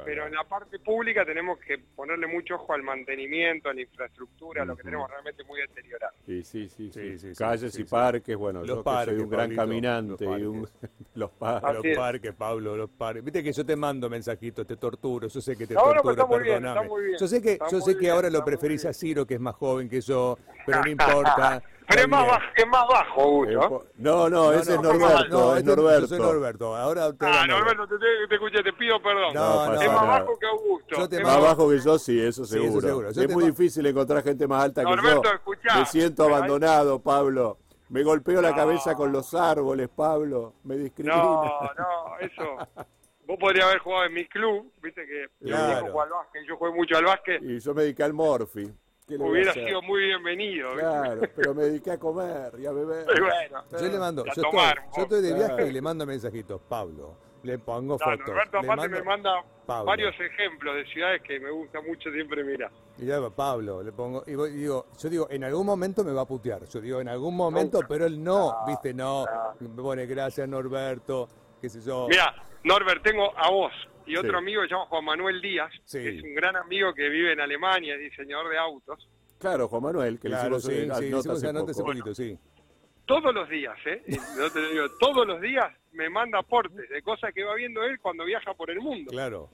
pero 0.03 0.27
en 0.27 0.33
la 0.33 0.43
parte 0.43 0.79
pública 0.79 1.25
tenemos 1.25 1.59
que 1.59 1.77
ponerle 1.77 2.27
mucho 2.27 2.55
ojo 2.55 2.73
al 2.73 2.83
mantenimiento, 2.83 3.69
a 3.69 3.73
la 3.73 3.81
infraestructura, 3.81 4.63
a 4.63 4.65
lo 4.65 4.75
que 4.75 4.83
tenemos 4.83 5.09
realmente 5.09 5.43
muy 5.43 5.59
deteriorado. 5.61 6.13
Sí, 6.25 6.43
sí, 6.43 6.69
sí. 6.69 6.91
sí, 6.91 7.33
Calles 7.37 7.77
y 7.77 7.83
parques, 7.83 8.35
bueno, 8.35 8.59
los 8.59 8.77
yo 8.77 8.83
parques, 8.83 9.15
soy 9.15 9.23
un 9.23 9.29
gran 9.29 9.55
caminante. 9.55 10.25
Los, 10.25 10.39
y 10.39 10.43
un, 10.43 10.69
los, 11.15 11.31
parques. 11.31 11.83
los 11.85 11.97
parques, 11.97 12.33
Pablo, 12.33 12.75
los 12.75 12.89
parques. 12.89 13.23
Viste 13.23 13.43
que 13.43 13.51
yo 13.51 13.65
te 13.65 13.75
mando 13.75 14.09
mensajitos, 14.09 14.65
te 14.65 14.77
torturo, 14.77 15.27
yo 15.27 15.41
sé 15.41 15.55
que 15.55 15.67
te 15.67 15.73
torturo, 15.73 16.27
perdóname. 16.27 16.89
Yo 17.19 17.27
sé 17.27 17.41
que, 17.41 17.57
yo 17.71 17.81
sé 17.81 17.97
que 17.97 18.09
ahora 18.09 18.29
lo 18.29 18.43
preferís 18.43 18.85
a 18.85 18.93
Ciro, 18.93 19.25
que 19.25 19.35
es 19.35 19.39
más 19.39 19.55
joven 19.55 19.89
que 19.89 20.01
yo, 20.01 20.37
pero 20.65 20.81
no 20.81 20.89
importa. 20.89 21.61
Pero 21.95 22.05
es 22.05 22.09
más, 22.09 22.27
bajo, 22.27 22.45
es 22.55 22.67
más 22.67 22.87
bajo, 22.87 23.23
Gusto. 23.23 23.85
No, 23.97 24.29
no, 24.29 24.51
ese 24.51 24.73
es 24.73 24.81
Norberto. 24.81 25.27
No, 25.29 25.55
es 25.55 25.63
Norberto. 25.63 26.01
Yo 26.01 26.07
soy 26.07 26.19
Norberto. 26.19 26.75
Ahora 26.75 27.13
te 27.13 27.25
ah, 27.25 27.47
Norberto, 27.47 27.87
te, 27.87 27.95
te, 28.27 28.35
escuché, 28.35 28.63
te 28.63 28.73
pido 28.73 29.01
perdón. 29.01 29.33
No, 29.33 29.67
no, 29.67 29.81
es 29.81 29.91
más 29.91 30.07
bajo 30.07 30.37
que 30.37 30.45
Augusto. 30.47 30.95
Es 31.09 31.23
más 31.23 31.41
bajo 31.41 31.69
que 31.69 31.79
yo, 31.79 31.97
sí, 31.97 32.19
eso 32.19 32.45
seguro. 32.45 32.71
Sí, 32.71 32.77
eso 32.77 32.87
seguro. 32.87 33.09
es 33.09 33.33
muy 33.33 33.45
difícil 33.45 33.85
encontrar 33.85 34.23
gente 34.23 34.47
más 34.47 34.65
alta 34.65 34.83
Norberto, 34.83 35.21
que 35.21 35.27
yo. 35.29 35.33
Escuchá, 35.35 35.79
Me 35.79 35.85
siento 35.85 36.23
abandonado, 36.25 36.99
Pablo. 36.99 37.59
Me 37.89 38.03
golpeo 38.03 38.41
la 38.41 38.53
cabeza 38.53 38.95
con 38.95 39.11
los 39.11 39.33
árboles, 39.33 39.89
Pablo. 39.89 40.55
Me 40.63 40.75
discrimina. 40.75 41.15
No, 41.15 41.43
no, 41.77 42.19
eso. 42.19 42.85
Vos 43.27 43.37
podrías 43.39 43.65
haber 43.65 43.79
jugado 43.79 44.05
en 44.05 44.13
mi 44.13 44.27
club, 44.27 44.71
viste 44.83 45.03
que 45.05 45.45
claro. 45.47 45.87
yo, 45.87 46.01
al 46.01 46.09
básquet, 46.09 46.43
yo 46.47 46.57
jugué 46.57 46.71
mucho 46.73 46.95
al 46.95 47.05
básquet. 47.05 47.41
Y 47.41 47.59
yo 47.59 47.73
me 47.73 47.81
dediqué 47.83 48.03
al 48.03 48.13
Morphy. 48.13 48.71
Hubiera 49.07 49.53
sido 49.53 49.83
muy 49.83 50.01
bienvenido. 50.05 50.73
Claro, 50.73 51.21
pero 51.35 51.53
me 51.53 51.63
dediqué 51.65 51.91
a 51.91 51.99
comer 51.99 52.53
y 52.57 52.65
a 52.65 52.71
beber. 52.71 53.05
Bueno, 53.05 53.63
yo 53.71 53.87
le 53.87 53.99
mando, 53.99 54.25
yo 54.25 54.31
estoy, 54.31 54.59
yo 54.97 55.03
estoy, 55.03 55.21
de 55.21 55.33
viaje 55.33 55.67
y 55.67 55.71
le 55.71 55.81
mando 55.81 56.07
mensajitos. 56.07 56.59
Pablo, 56.67 57.15
le 57.43 57.59
pongo 57.59 57.99
fotos. 57.99 58.25
Roberto 58.25 58.57
aparte 58.57 58.89
me 58.89 59.03
manda 59.03 59.43
varios 59.67 60.19
ejemplos 60.19 60.75
de 60.75 60.85
ciudades 60.87 61.21
que 61.21 61.39
me 61.39 61.51
gusta 61.51 61.81
mucho 61.81 62.11
siempre 62.11 62.43
mirar. 62.43 62.71
Y 62.97 63.05
ya, 63.05 63.29
Pablo, 63.29 63.83
le 63.83 63.91
pongo, 63.91 64.23
y 64.25 64.31
digo, 64.31 64.87
yo 64.97 65.09
digo, 65.09 65.27
en 65.29 65.43
algún 65.43 65.67
momento 65.67 66.03
me 66.03 66.11
va 66.11 66.21
a 66.21 66.25
putear. 66.25 66.65
Yo 66.65 66.81
digo, 66.81 66.99
en 66.99 67.07
algún 67.07 67.35
momento, 67.35 67.81
pero 67.87 68.07
él 68.07 68.23
no, 68.23 68.65
viste, 68.65 68.91
no. 68.91 69.25
Me 69.59 69.69
pone 69.69 70.07
gracias, 70.07 70.49
Norberto, 70.49 71.27
qué 71.61 71.69
sé 71.69 71.79
yo. 71.81 72.07
Mira, 72.09 72.33
Norbert, 72.65 73.03
tengo 73.03 73.31
a 73.37 73.49
vos 73.51 73.71
y 74.07 74.17
otro 74.17 74.39
amigo 74.39 74.61
que 74.61 74.67
se 74.67 74.73
llama 74.73 74.87
Juan 74.87 75.05
Manuel 75.05 75.39
Díaz, 75.39 75.71
que 75.91 76.17
es 76.17 76.23
un 76.23 76.33
gran 76.33 76.55
amigo 76.55 76.93
que 76.93 77.09
vive 77.09 77.33
en 77.33 77.39
Alemania, 77.39 77.93
es 77.95 78.01
diseñador 78.01 78.49
de 78.49 78.57
autos. 78.57 79.07
Claro, 79.37 79.67
Juan 79.67 79.83
Manuel, 79.83 80.19
que 80.19 80.29
le 80.29 80.35
hicimos, 80.35 80.63
sí, 80.63 80.87
sí, 80.99 81.83
poquito, 81.83 82.15
sí. 82.15 82.37
Todos 83.05 83.33
los 83.35 83.47
días, 83.49 83.77
¿eh? 83.85 84.01
No 84.37 84.49
te 84.49 84.67
digo, 84.69 84.89
todos 84.99 85.27
los 85.27 85.39
días 85.41 85.71
me 85.91 86.09
manda 86.09 86.39
aportes 86.39 86.89
de 86.89 87.01
cosas 87.03 87.31
que 87.33 87.43
va 87.43 87.53
viendo 87.53 87.83
él 87.83 87.99
cuando 87.99 88.25
viaja 88.25 88.53
por 88.55 88.71
el 88.71 88.81
mundo. 88.81 89.11
Claro. 89.11 89.49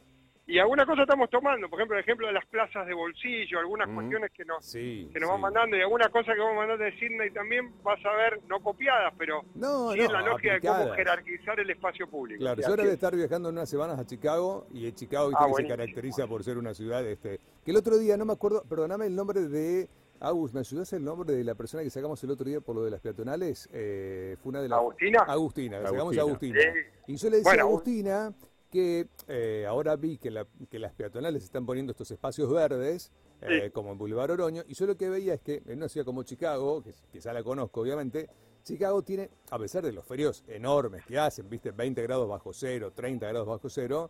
Y 0.52 0.60
algunas 0.60 0.86
cosas 0.86 1.04
estamos 1.04 1.30
tomando, 1.30 1.70
por 1.70 1.80
ejemplo, 1.80 1.98
el 1.98 2.04
ejemplo 2.04 2.28
de 2.28 2.34
las 2.34 2.46
plazas 2.48 2.86
de 2.86 2.94
bolsillo, 2.94 3.58
algunas 3.58 3.88
cuestiones 3.88 4.32
que 4.36 4.44
nos, 4.44 4.70
que 4.70 5.18
nos 5.18 5.30
van 5.30 5.40
mandando 5.40 5.78
y 5.78 5.82
algunas 5.82 6.10
cosas 6.10 6.36
que 6.36 6.42
vamos 6.42 6.58
mandando 6.58 6.84
de 6.84 6.92
Sydney 7.00 7.32
también 7.32 7.72
vas 7.82 8.06
a 8.06 8.12
ver, 8.18 8.42
no 8.50 8.60
copiadas, 8.60 9.14
pero 9.18 9.44
no, 9.56 9.94
sí 9.94 10.02
en 10.02 10.12
la 10.12 10.22
lógica 10.22 10.56
de 10.56 10.60
cómo 10.60 10.92
jerarquizar 10.92 11.58
el 11.58 11.70
espacio 11.70 12.06
público. 12.06 12.42
Claro, 12.42 12.62
yo 12.62 12.68
ahora 12.68 12.84
de 12.84 12.94
estar 12.94 13.16
viajando 13.16 13.48
en 13.48 13.56
unas 13.56 13.70
semanas 13.70 13.98
a 13.98 14.06
Chicago 14.06 14.68
y 14.74 14.88
en 14.88 14.94
Chicago 14.94 15.32
ah, 15.38 15.48
se 15.56 15.66
caracteriza 15.66 16.28
por 16.28 16.44
ser 16.44 16.58
una 16.58 16.74
ciudad 16.74 17.08
este, 17.08 17.40
que 17.64 17.72
el 17.72 17.78
otro 17.78 17.98
día, 17.98 18.18
no 18.18 18.26
me 18.26 18.34
acuerdo, 18.34 18.62
perdóname 18.68 19.06
el 19.06 19.16
nombre 19.16 19.48
de 19.48 19.88
Agus, 20.20 20.54
¿me 20.54 20.60
ayudás 20.60 20.92
el 20.92 21.06
nombre 21.06 21.34
de 21.34 21.46
la 21.46 21.56
persona 21.56 21.82
que 21.82 21.90
sacamos 21.90 22.22
el 22.26 22.30
otro 22.30 22.46
día 22.46 22.60
por 22.60 22.76
lo 22.76 22.84
de 22.84 22.92
las 22.92 23.00
peatonales? 23.00 23.70
Eh, 23.72 24.36
fue 24.44 24.50
una 24.50 24.62
de 24.62 24.68
las... 24.68 24.80
¿Agustina? 24.80 25.20
Agustina, 25.22 25.82
sacamos 25.82 26.18
a 26.18 26.22
Agustina. 26.22 26.60
Y 27.08 27.16
yo 27.16 27.30
le 27.30 27.38
decía 27.38 27.54
a 27.54 27.62
Agustina 27.62 28.34
que 28.72 29.08
eh, 29.28 29.66
ahora 29.68 29.96
vi 29.96 30.18
que, 30.18 30.32
las 30.32 30.94
peatonales 30.94 31.44
están 31.44 31.66
poniendo 31.66 31.92
estos 31.92 32.10
espacios 32.10 32.52
verdes, 32.52 33.12
eh, 33.42 33.70
como 33.72 33.92
en 33.92 33.98
Boulevard 33.98 34.32
Oroño, 34.32 34.64
y 34.68 34.74
yo 34.74 34.86
lo 34.88 34.98
que 34.98 35.10
veía 35.10 35.36
es 35.36 35.42
que 35.42 35.62
en 35.68 35.78
una 35.78 35.90
ciudad 35.90 36.06
como 36.06 36.24
Chicago, 36.24 36.82
que 36.82 36.94
quizá 37.12 37.34
la 37.34 37.44
conozco 37.44 37.82
obviamente, 37.82 38.30
Chicago 38.64 39.04
tiene, 39.04 39.30
a 39.50 39.60
pesar 39.60 39.84
de 39.84 39.92
los 39.92 40.06
ferios 40.06 40.44
enormes 40.48 41.06
que 41.06 41.20
hacen, 41.20 41.50
viste, 41.50 41.72
20 41.72 42.02
grados 42.04 42.28
bajo 42.28 42.54
cero, 42.54 42.92
30 42.96 43.28
grados 43.28 43.48
bajo 43.48 43.70
cero, 43.70 44.10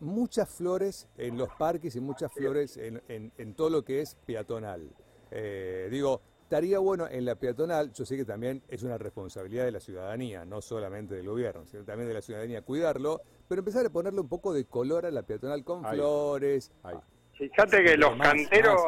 muchas 0.00 0.48
flores 0.48 1.08
en 1.18 1.36
los 1.36 1.50
parques 1.50 1.94
y 1.96 2.00
muchas 2.00 2.32
flores 2.32 2.76
en 2.78 3.54
todo 3.54 3.70
lo 3.70 3.84
que 3.84 4.00
es 4.00 4.16
peatonal. 4.26 4.90
Eh, 5.30 5.88
digo, 5.90 6.20
estaría 6.42 6.78
bueno 6.78 7.06
en 7.08 7.24
la 7.24 7.36
peatonal, 7.36 7.92
yo 7.92 8.04
sé 8.04 8.16
que 8.16 8.24
también 8.24 8.62
es 8.68 8.82
una 8.82 8.98
responsabilidad 8.98 9.64
de 9.64 9.72
la 9.72 9.80
ciudadanía, 9.80 10.44
no 10.44 10.60
solamente 10.60 11.14
del 11.14 11.28
gobierno, 11.28 11.64
sino 11.66 11.84
también 11.84 12.08
de 12.08 12.14
la 12.14 12.22
ciudadanía 12.22 12.62
cuidarlo, 12.62 13.22
pero 13.50 13.62
empezar 13.62 13.84
a 13.84 13.90
ponerle 13.90 14.20
un 14.20 14.28
poco 14.28 14.54
de 14.54 14.64
color 14.64 15.06
a 15.06 15.10
la 15.10 15.24
peatonal 15.24 15.64
con 15.64 15.84
flores. 15.84 16.70
Fíjate 17.36 17.82
que 17.82 17.96
los 17.96 18.16
canteros, 18.16 18.80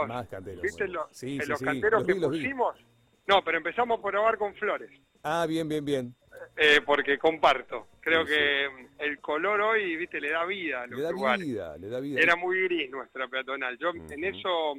¿viste 0.63 0.87
los, 0.87 1.21
los 1.49 1.61
canteros 1.61 2.05
que 2.05 2.15
pusimos? 2.15 2.77
No, 3.27 3.43
pero 3.43 3.59
empezamos 3.59 3.99
por 3.99 4.13
probar 4.13 4.39
con 4.39 4.55
flores. 4.55 4.89
Ah, 5.25 5.47
bien, 5.49 5.69
bien, 5.69 5.85
bien. 5.85 6.15
Eh, 6.57 6.81
porque 6.87 7.19
comparto. 7.19 7.89
Creo 7.99 8.25
que 8.25 8.69
el 9.01 9.19
color 9.19 9.61
hoy, 9.63 9.97
viste, 9.97 10.21
le 10.21 10.31
da 10.31 10.45
vida 10.45 10.83
a 10.83 10.87
los 10.87 11.01
le 11.01 11.05
da 11.07 11.37
Vida, 11.37 11.77
le 11.77 11.89
da 11.89 11.99
vida. 11.99 12.21
Era 12.21 12.37
muy 12.37 12.63
gris 12.63 12.89
nuestra 12.89 13.27
peatonal. 13.27 13.77
Yo 13.79 13.91
en 13.91 14.25
eso 14.25 14.77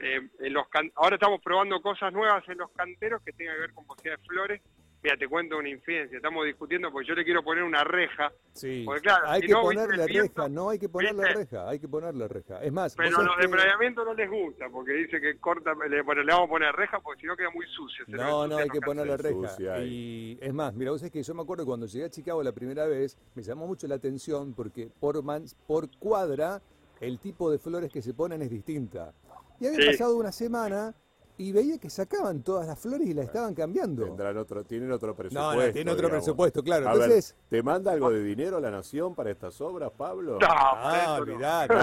eh, 0.00 0.28
los 0.50 0.66
ahora 0.96 1.14
estamos 1.14 1.40
probando 1.40 1.80
cosas 1.80 2.12
nuevas 2.12 2.42
en 2.48 2.58
los 2.58 2.72
canteros 2.72 3.22
que 3.22 3.32
tengan 3.32 3.54
que 3.54 3.60
ver 3.60 3.74
con 3.74 3.86
posibilidades 3.86 4.22
de 4.22 4.28
flores. 4.28 4.62
Mira, 5.04 5.18
te 5.18 5.28
cuento 5.28 5.58
una 5.58 5.68
infidencia, 5.68 6.16
estamos 6.16 6.46
discutiendo 6.46 6.90
porque 6.90 7.08
yo 7.08 7.14
le 7.14 7.24
quiero 7.24 7.44
poner 7.44 7.62
una 7.62 7.84
reja. 7.84 8.32
Sí, 8.54 8.86
claro, 9.02 9.28
hay 9.28 9.42
que 9.42 9.48
no, 9.48 9.60
ponerle 9.60 10.06
reja, 10.06 10.48
no 10.48 10.70
hay 10.70 10.78
que 10.78 10.88
ponerle 10.88 11.34
reja, 11.34 11.68
hay 11.68 11.78
que 11.78 11.86
ponerle 11.86 12.26
reja. 12.26 12.64
Es 12.64 12.72
más, 12.72 12.94
pero 12.96 13.22
los 13.22 13.36
de 13.36 13.46
planeamiento 13.46 14.02
no 14.02 14.14
les 14.14 14.30
gusta 14.30 14.70
porque 14.70 14.92
dice 14.92 15.20
que 15.20 15.36
corta, 15.38 15.74
le, 15.74 15.96
le 15.96 16.02
vamos 16.02 16.46
a 16.46 16.48
poner 16.48 16.74
reja 16.74 17.00
porque 17.00 17.20
si 17.20 17.26
no 17.26 17.36
queda 17.36 17.50
muy 17.50 17.66
sucio. 17.66 18.06
No, 18.08 18.46
no, 18.48 18.56
hay 18.56 18.70
que 18.70 18.80
ponerle 18.80 19.18
reja. 19.18 19.82
Y 19.82 20.38
es 20.40 20.54
más, 20.54 20.72
mira, 20.72 20.90
vos 20.90 21.02
sabés 21.02 21.12
que 21.12 21.22
yo 21.22 21.34
me 21.34 21.42
acuerdo 21.42 21.66
cuando 21.66 21.84
llegué 21.84 22.06
a 22.06 22.10
Chicago 22.10 22.42
la 22.42 22.52
primera 22.52 22.86
vez, 22.86 23.18
me 23.34 23.42
llamó 23.42 23.66
mucho 23.66 23.86
la 23.86 23.96
atención 23.96 24.54
porque 24.54 24.88
por, 25.00 25.22
por 25.66 25.98
cuadra 25.98 26.62
el 27.02 27.18
tipo 27.18 27.50
de 27.50 27.58
flores 27.58 27.92
que 27.92 28.00
se 28.00 28.14
ponen 28.14 28.40
es 28.40 28.48
distinta. 28.48 29.12
Y 29.60 29.66
había 29.66 29.90
pasado 29.90 30.16
una 30.16 30.32
semana 30.32 30.94
y 31.36 31.52
veía 31.52 31.78
que 31.78 31.90
sacaban 31.90 32.42
todas 32.42 32.66
las 32.66 32.78
flores 32.78 33.08
y 33.08 33.14
las 33.14 33.26
estaban 33.26 33.54
cambiando. 33.54 34.04
Tendrán 34.04 34.36
otro, 34.36 34.64
tienen 34.64 34.92
otro 34.92 35.14
presupuesto. 35.16 35.66
No, 35.66 35.72
tienen 35.72 35.92
otro 35.92 36.08
presupuesto, 36.08 36.62
claro. 36.62 36.92
Entonces, 36.92 37.34
¿te 37.48 37.62
manda 37.62 37.92
algo 37.92 38.10
de 38.10 38.22
dinero 38.22 38.60
la 38.60 38.70
nación 38.70 39.14
para 39.14 39.30
estas 39.30 39.60
obras, 39.60 39.90
Pablo? 39.96 40.38
No, 40.40 40.46
ah, 40.50 41.16
olvidar. 41.20 41.68
no, 41.68 41.76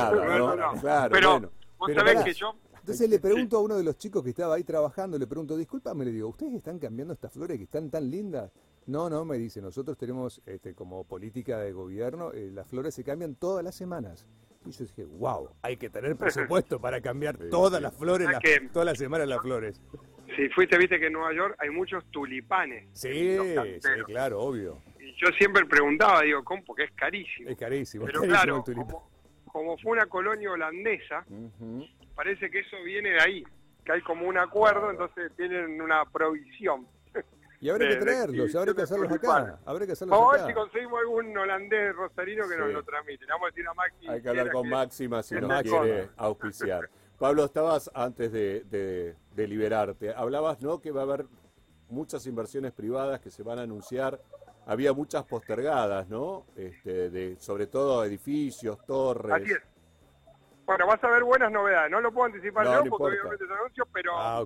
claro, 0.81 1.11
pero, 1.11 1.31
bueno. 1.31 1.51
vos 1.77 1.93
sabés 1.93 2.23
que 2.23 2.33
yo... 2.33 2.55
Entonces 2.79 3.09
le 3.09 3.19
pregunto 3.19 3.57
a 3.57 3.59
uno 3.59 3.77
de 3.77 3.83
los 3.83 3.95
chicos 3.97 4.23
que 4.23 4.31
estaba 4.31 4.55
ahí 4.55 4.63
trabajando, 4.63 5.19
le 5.19 5.27
pregunto, 5.27 5.55
discúlpame, 5.55 6.03
le 6.03 6.11
digo, 6.11 6.29
¿ustedes 6.29 6.55
están 6.55 6.79
cambiando 6.79 7.13
estas 7.13 7.31
flores 7.31 7.57
que 7.57 7.65
están 7.65 7.91
tan 7.91 8.09
lindas? 8.09 8.51
No, 8.87 9.07
no, 9.07 9.23
me 9.23 9.37
dice, 9.37 9.61
nosotros 9.61 9.95
tenemos 9.97 10.41
este, 10.47 10.73
como 10.73 11.03
política 11.03 11.59
de 11.59 11.73
gobierno, 11.73 12.31
eh, 12.31 12.49
las 12.51 12.67
flores 12.67 12.95
se 12.95 13.03
cambian 13.03 13.35
todas 13.35 13.63
las 13.63 13.75
semanas. 13.75 14.25
Y 14.65 14.71
yo 14.71 14.85
dije, 14.85 15.05
wow, 15.05 15.49
hay 15.61 15.77
que 15.77 15.89
tener 15.89 16.15
presupuesto 16.17 16.79
para 16.79 17.01
cambiar 17.01 17.37
todas 17.49 17.81
las 17.81 17.95
flores, 17.95 18.27
todas 18.71 18.85
las 18.85 18.97
semanas 18.97 19.27
las 19.27 19.41
flores. 19.41 19.81
Si 20.35 20.47
fuiste, 20.49 20.77
viste 20.77 20.99
que 20.99 21.07
en 21.07 21.13
Nueva 21.13 21.33
York 21.33 21.55
hay 21.59 21.69
muchos 21.69 22.05
tulipanes. 22.11 22.87
Sí, 22.93 23.37
sí, 23.81 23.89
claro, 24.05 24.39
obvio. 24.41 24.77
Y 24.99 25.13
yo 25.17 25.27
siempre 25.37 25.65
preguntaba, 25.65 26.21
digo, 26.21 26.43
¿cómo? 26.43 26.63
Porque 26.63 26.83
es 26.83 26.91
carísimo. 26.91 27.49
Es 27.49 27.57
carísimo. 27.57 28.05
Pero 28.05 28.21
claro, 28.21 28.63
como, 29.45 29.77
fue 29.79 29.91
una 29.91 30.05
colonia 30.05 30.51
holandesa, 30.51 31.25
parece 32.15 32.49
que 32.49 32.59
eso 32.59 32.81
viene 32.83 33.09
de 33.09 33.21
ahí, 33.21 33.43
que 33.83 33.91
hay 33.91 34.01
como 34.01 34.25
un 34.25 34.37
acuerdo, 34.37 34.91
entonces 34.91 35.31
tienen 35.35 35.81
una 35.81 36.05
provisión. 36.05 36.87
Y 37.61 37.69
habrá 37.69 37.89
que 37.89 37.95
traerlos, 37.97 38.55
habrá 38.55 38.73
que 38.73 38.81
hacerlos 38.81 39.11
acá. 39.11 39.59
Habrá 39.65 39.85
que 39.85 39.91
hacerlos 39.91 40.17
Vamos 40.17 40.33
a 40.33 40.37
ver 40.37 40.47
si 40.47 40.53
conseguimos 40.53 40.99
algún 40.99 41.37
holandés 41.37 41.95
rosarino 41.95 42.49
que 42.49 42.57
nos 42.57 42.73
lo 42.73 42.83
transmite. 42.83 43.25
Vamos 43.27 43.43
a 43.43 43.49
decir 43.51 43.67
a 43.67 43.73
Maxi. 43.75 44.07
Hay 44.07 44.21
que 44.21 44.29
hablar 44.29 44.51
con 44.51 44.67
Máxima 44.67 45.21
si 45.21 45.35
nos 45.35 45.61
quiere 45.61 46.09
auspiciar. 46.17 46.89
Pablo, 47.19 47.45
estabas 47.45 47.91
antes 47.93 48.31
de, 48.31 49.15
liberarte. 49.35 50.11
Hablabas, 50.11 50.59
¿no? 50.61 50.81
Que 50.81 50.91
va 50.91 51.01
a 51.01 51.03
haber 51.03 51.27
muchas 51.87 52.25
inversiones 52.25 52.71
privadas 52.71 53.21
que 53.21 53.29
se 53.29 53.43
van 53.43 53.59
a 53.59 53.61
anunciar. 53.61 54.19
Había 54.65 54.93
muchas 54.93 55.23
postergadas, 55.25 56.09
¿no? 56.09 56.47
Este, 56.55 57.11
de, 57.11 57.35
sobre 57.37 57.67
todo 57.67 58.03
edificios, 58.03 58.83
torres. 58.87 59.33
Así 59.33 59.51
es. 59.51 59.70
Bueno, 60.65 60.87
vas 60.87 61.03
a 61.03 61.09
ver 61.09 61.23
buenas 61.23 61.51
novedades. 61.51 61.91
No 61.91 62.01
lo 62.01 62.11
puedo 62.11 62.27
anticipar 62.27 62.65
yo 62.65 62.89
porque 62.89 63.19
obviamente 63.19 63.45
es 63.45 63.51
anuncio, 63.51 63.87
pero, 63.93 64.13
ah, 64.17 64.45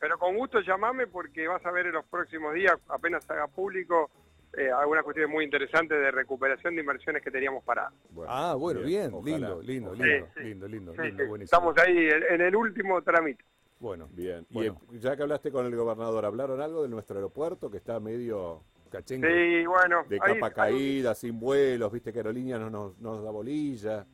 pero 0.00 0.18
con 0.18 0.36
gusto 0.36 0.60
llamame 0.60 1.06
porque 1.06 1.48
vas 1.48 1.64
a 1.66 1.70
ver 1.70 1.86
en 1.86 1.92
los 1.92 2.04
próximos 2.06 2.54
días, 2.54 2.74
apenas 2.88 3.28
haga 3.28 3.46
público, 3.48 4.10
eh, 4.56 4.70
algunas 4.70 5.04
cuestiones 5.04 5.30
muy 5.30 5.44
interesantes 5.44 5.98
de 5.98 6.10
recuperación 6.10 6.74
de 6.74 6.80
inversiones 6.80 7.22
que 7.22 7.30
teníamos 7.30 7.62
paradas. 7.64 7.92
ah, 8.26 8.54
bueno, 8.58 8.80
bien, 8.80 9.12
lindo, 9.22 9.60
lindo, 9.60 9.92
lindo, 9.94 9.94
lindo, 9.94 10.68
lindo, 10.68 10.92
lindo, 10.94 11.36
Estamos 11.36 11.76
ahí 11.78 12.08
en, 12.30 12.40
el 12.40 12.56
último 12.56 13.02
trámite. 13.02 13.44
Bueno, 13.78 14.08
bien. 14.12 14.46
Y 14.50 14.98
ya 14.98 15.14
que 15.14 15.22
hablaste 15.22 15.52
con 15.52 15.66
el 15.66 15.76
gobernador, 15.76 16.24
¿hablaron 16.24 16.62
algo 16.62 16.82
de 16.82 16.88
nuestro 16.88 17.16
aeropuerto 17.16 17.70
que 17.70 17.76
está 17.76 18.00
medio 18.00 18.62
cachengue? 18.88 19.28
Sí, 19.28 19.66
bueno. 19.66 20.04
De 20.08 20.18
capa 20.18 20.50
caída, 20.50 21.14
sin 21.14 21.38
vuelos, 21.38 21.92
viste 21.92 22.10
que 22.10 22.20
Aerolíneas 22.20 22.58
no 22.58 22.70
nos, 22.70 22.98
nos 22.98 23.22
da 23.22 23.30
bolilla. 23.30 24.06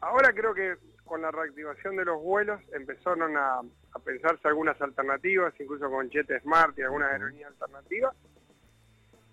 Ahora 0.00 0.32
creo 0.32 0.54
que 0.54 0.76
con 1.04 1.22
la 1.22 1.30
reactivación 1.30 1.96
de 1.96 2.04
los 2.04 2.22
vuelos 2.22 2.60
empezaron 2.72 3.36
a, 3.36 3.60
a 3.92 3.98
pensarse 3.98 4.46
algunas 4.46 4.80
alternativas, 4.80 5.52
incluso 5.58 5.90
con 5.90 6.08
Jet 6.10 6.30
Smart 6.42 6.78
y 6.78 6.82
algunas 6.82 7.12
aerolíneas 7.12 7.50
alternativas 7.50 8.14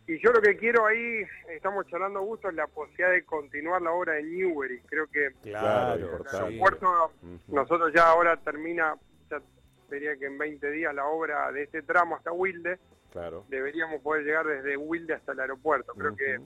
y 0.08 0.20
yo 0.20 0.32
lo 0.32 0.42
que 0.42 0.56
quiero 0.56 0.86
ahí, 0.86 1.24
estamos 1.50 1.86
charlando 1.88 2.22
gusto, 2.22 2.48
es 2.48 2.56
la 2.56 2.68
posibilidad 2.68 3.12
de 3.12 3.26
continuar 3.26 3.82
la 3.82 3.92
obra 3.92 4.14
de 4.14 4.24
Newbery. 4.24 4.80
Creo 4.86 5.06
que 5.08 5.32
claro, 5.42 6.22
el 6.22 6.36
aeropuerto, 6.36 7.12
nosotros 7.48 7.92
ya 7.94 8.08
ahora 8.08 8.38
termina, 8.38 8.96
ya 9.30 9.42
sería 9.90 10.16
que 10.16 10.28
en 10.28 10.38
20 10.38 10.72
días 10.72 10.96
la 10.96 11.06
obra 11.08 11.52
de 11.52 11.64
este 11.64 11.82
tramo 11.82 12.16
hasta 12.16 12.32
Wilde, 12.32 12.80
claro. 13.12 13.44
deberíamos 13.50 14.02
poder 14.02 14.24
llegar 14.24 14.48
desde 14.48 14.78
Wilde 14.78 15.14
hasta 15.14 15.34
el 15.34 15.42
aeropuerto. 15.42 15.94
Creo 15.94 16.16
que 16.16 16.40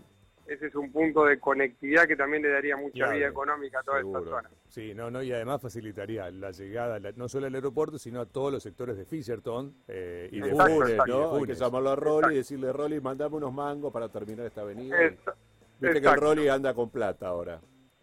ese 0.53 0.67
es 0.67 0.75
un 0.75 0.91
punto 0.91 1.25
de 1.25 1.39
conectividad 1.39 2.05
que 2.05 2.15
también 2.15 2.43
le 2.43 2.49
daría 2.49 2.75
mucha 2.75 3.09
vida 3.09 3.27
económica 3.27 3.79
a 3.79 3.83
toda 3.83 3.99
esta 4.01 4.21
zona. 4.21 4.49
Sí, 4.67 4.93
no, 4.93 5.09
no, 5.09 5.23
y 5.23 5.31
además 5.31 5.61
facilitaría 5.61 6.29
la 6.31 6.51
llegada 6.51 6.99
no 7.15 7.29
solo 7.29 7.47
al 7.47 7.55
aeropuerto, 7.55 7.97
sino 7.97 8.19
a 8.19 8.25
todos 8.25 8.51
los 8.51 8.61
sectores 8.61 8.97
de 8.97 9.05
Fisherton 9.05 9.73
eh, 9.87 10.29
y 10.31 10.41
de 10.41 10.51
Funes, 10.51 10.97
¿no? 11.07 11.35
Hay 11.35 11.43
que 11.45 11.55
llamarlo 11.55 11.89
a 11.91 11.95
Rolly 11.95 12.33
y 12.33 12.37
decirle, 12.37 12.73
Rolly, 12.73 12.99
mandame 12.99 13.37
unos 13.37 13.53
mangos 13.53 13.93
para 13.93 14.09
terminar 14.09 14.45
esta 14.45 14.61
avenida. 14.61 14.97
Viste 15.79 16.01
que 16.01 16.07
el 16.07 16.17
Rolly 16.17 16.47
anda 16.49 16.73
con 16.73 16.89
plata 16.89 17.27
ahora. 17.27 17.61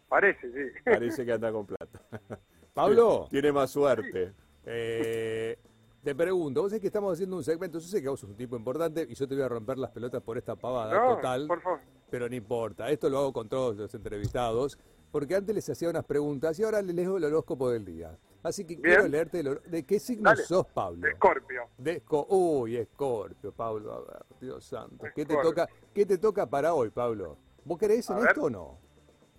Parece, 0.09 0.51
sí. 0.51 0.81
Parece 0.85 1.27
que 1.27 1.33
anda 1.33 1.53
con 1.53 1.67
plata. 1.67 2.01
Pablo. 2.73 3.27
Tiene 3.31 3.53
más 3.53 3.71
suerte. 3.71 4.33
Eh, 4.65 5.59
te 6.03 6.15
pregunto, 6.15 6.63
vos 6.63 6.71
sabés 6.71 6.81
que 6.81 6.87
estamos 6.87 7.13
haciendo 7.13 7.37
un 7.37 7.45
segmento, 7.45 7.79
yo 7.79 7.87
sé 7.87 8.01
que 8.01 8.09
vos 8.09 8.21
sos 8.21 8.31
un 8.31 8.37
tipo 8.37 8.57
importante 8.57 9.07
y 9.09 9.15
yo 9.15 9.29
te 9.29 9.35
voy 9.35 9.45
a 9.45 9.49
romper 9.49 9.79
las 9.79 9.91
pelotas 9.91 10.23
por 10.23 10.39
esta 10.39 10.57
pavada 10.57 11.17
total. 11.17 11.47
Por 11.47 11.61
favor. 11.61 11.81
Pero 12.11 12.29
no 12.29 12.35
importa, 12.35 12.91
esto 12.91 13.11
lo 13.11 13.19
hago 13.19 13.33
con 13.33 13.49
todos 13.49 13.77
los 13.77 13.95
entrevistados, 13.95 14.79
porque 15.11 15.35
antes 15.35 15.55
les 15.55 15.69
hacía 15.69 15.91
unas 15.91 16.05
preguntas 16.05 16.59
y 16.59 16.65
ahora 16.65 16.83
les 16.83 16.95
leo 16.95 17.17
el 17.17 17.25
horóscopo 17.25 17.71
del 17.71 17.85
día. 17.85 18.17
Así 18.43 18.65
que 18.65 18.81
quiero 18.81 19.09
leerte 19.09 19.41
el 19.41 19.61
¿De 19.67 19.85
qué 19.85 19.99
signo 19.99 20.35
sos, 20.37 20.67
Pablo? 20.67 21.01
De 21.01 21.11
Escorpio. 21.11 21.69
De 21.77 22.03
Uy, 22.29 22.77
Escorpio, 22.77 23.53
Pablo. 23.53 23.93
A 23.93 24.01
ver, 24.01 24.27
Dios 24.41 24.65
santo. 24.65 25.07
¿Qué 25.15 25.27
te, 25.27 25.37
toca, 25.37 25.69
¿Qué 25.93 26.07
te 26.07 26.19
toca 26.19 26.47
para 26.47 26.73
hoy, 26.73 26.91
Pablo? 26.91 27.37
¿Vos 27.65 27.79
creés 27.79 28.09
en 28.11 28.19
esto 28.19 28.45
o 28.45 28.51
no? 28.51 28.79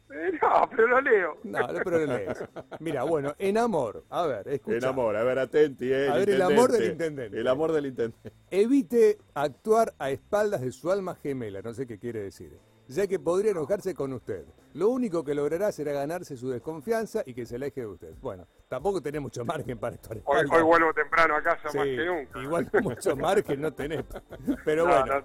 no, 0.41 0.69
pero 0.71 0.87
lo 0.87 1.01
leo. 1.01 1.37
No, 1.43 1.59
pero 1.83 1.99
lo 1.99 2.17
lees. 2.17 2.43
Mira, 2.79 3.03
bueno, 3.03 3.35
en 3.37 3.57
amor. 3.57 4.05
A 4.09 4.25
ver, 4.25 4.47
escucha. 4.47 4.77
En 4.77 4.85
amor, 4.85 5.15
a 5.15 5.23
ver, 5.23 5.37
atenti. 5.37 5.91
Eh, 5.91 6.09
a 6.09 6.15
ver, 6.15 6.29
el 6.31 6.41
amor 6.41 6.71
del 6.71 6.91
intendente. 6.91 7.39
El 7.39 7.47
amor 7.47 7.71
del 7.71 7.85
intendente. 7.85 8.33
Evite 8.49 9.19
actuar 9.35 9.93
a 9.99 10.09
espaldas 10.09 10.61
de 10.61 10.71
su 10.71 10.91
alma 10.91 11.15
gemela, 11.15 11.61
no 11.61 11.73
sé 11.73 11.85
qué 11.85 11.99
quiere 11.99 12.23
decir. 12.23 12.57
Ya 12.87 13.05
que 13.05 13.19
podría 13.19 13.51
enojarse 13.51 13.93
con 13.93 14.13
usted. 14.13 14.45
Lo 14.73 14.89
único 14.89 15.23
que 15.23 15.35
logrará 15.35 15.71
será 15.71 15.91
ganarse 15.91 16.35
su 16.35 16.49
desconfianza 16.49 17.21
y 17.23 17.35
que 17.35 17.45
se 17.45 17.57
aleje 17.57 17.81
de 17.81 17.87
usted. 17.87 18.15
Bueno, 18.19 18.47
tampoco 18.67 18.99
tenés 18.99 19.21
mucho 19.21 19.45
margen 19.45 19.77
para 19.77 19.93
esto. 19.93 20.09
Hoy, 20.25 20.43
hoy, 20.51 20.63
vuelvo 20.63 20.91
temprano 20.91 21.35
a 21.35 21.43
casa 21.43 21.65
más 21.65 21.85
que 21.85 22.03
nunca. 22.03 22.41
Igual 22.41 22.67
mucho 22.81 23.15
margen 23.15 23.61
no 23.61 23.71
tenés. 23.71 24.05
Pero 24.65 24.87
bueno, 24.87 25.23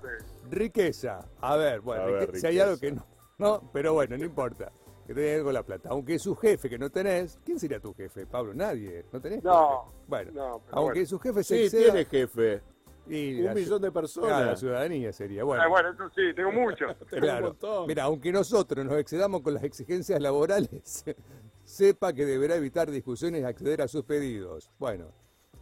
riqueza. 0.50 1.26
A 1.40 1.56
ver, 1.56 1.80
bueno, 1.80 2.04
si 2.34 2.46
hay 2.46 2.60
algo 2.60 2.78
que 2.78 2.92
no 2.92 3.13
no, 3.38 3.70
pero 3.72 3.94
bueno, 3.94 4.16
no 4.16 4.24
importa. 4.24 4.72
Que 5.06 5.12
tenés 5.12 5.38
algo 5.38 5.52
la 5.52 5.62
plata. 5.62 5.90
Aunque 5.90 6.18
su 6.18 6.34
jefe 6.34 6.68
que 6.70 6.78
no 6.78 6.90
tenés, 6.90 7.38
¿quién 7.44 7.58
sería 7.58 7.78
tu 7.78 7.92
jefe, 7.92 8.26
Pablo? 8.26 8.54
Nadie. 8.54 9.04
¿No 9.12 9.20
tenés? 9.20 9.42
No. 9.44 9.92
Bueno, 10.08 10.62
aunque 10.70 11.04
su 11.04 11.18
jefe 11.18 11.44
se 11.44 11.68
sí, 11.68 11.76
tiene 11.76 12.04
jefe. 12.06 12.62
Y 13.06 13.42
un 13.42 13.52
millón 13.52 13.82
de 13.82 13.92
personas. 13.92 14.46
la 14.46 14.56
ciudadanía 14.56 15.12
sería. 15.12 15.44
Bueno, 15.44 15.62
ah, 15.62 15.68
bueno 15.68 15.90
eso 15.90 16.08
sí, 16.14 16.22
tengo 16.34 16.52
muchos. 16.52 16.96
claro. 17.10 17.54
Mira, 17.86 18.04
aunque 18.04 18.32
nosotros 18.32 18.84
nos 18.84 18.96
excedamos 18.96 19.42
con 19.42 19.52
las 19.52 19.64
exigencias 19.64 20.18
laborales, 20.22 21.04
sepa 21.64 22.14
que 22.14 22.24
deberá 22.24 22.56
evitar 22.56 22.90
discusiones 22.90 23.42
y 23.42 23.44
acceder 23.44 23.82
a 23.82 23.88
sus 23.88 24.04
pedidos. 24.04 24.70
Bueno, 24.78 25.12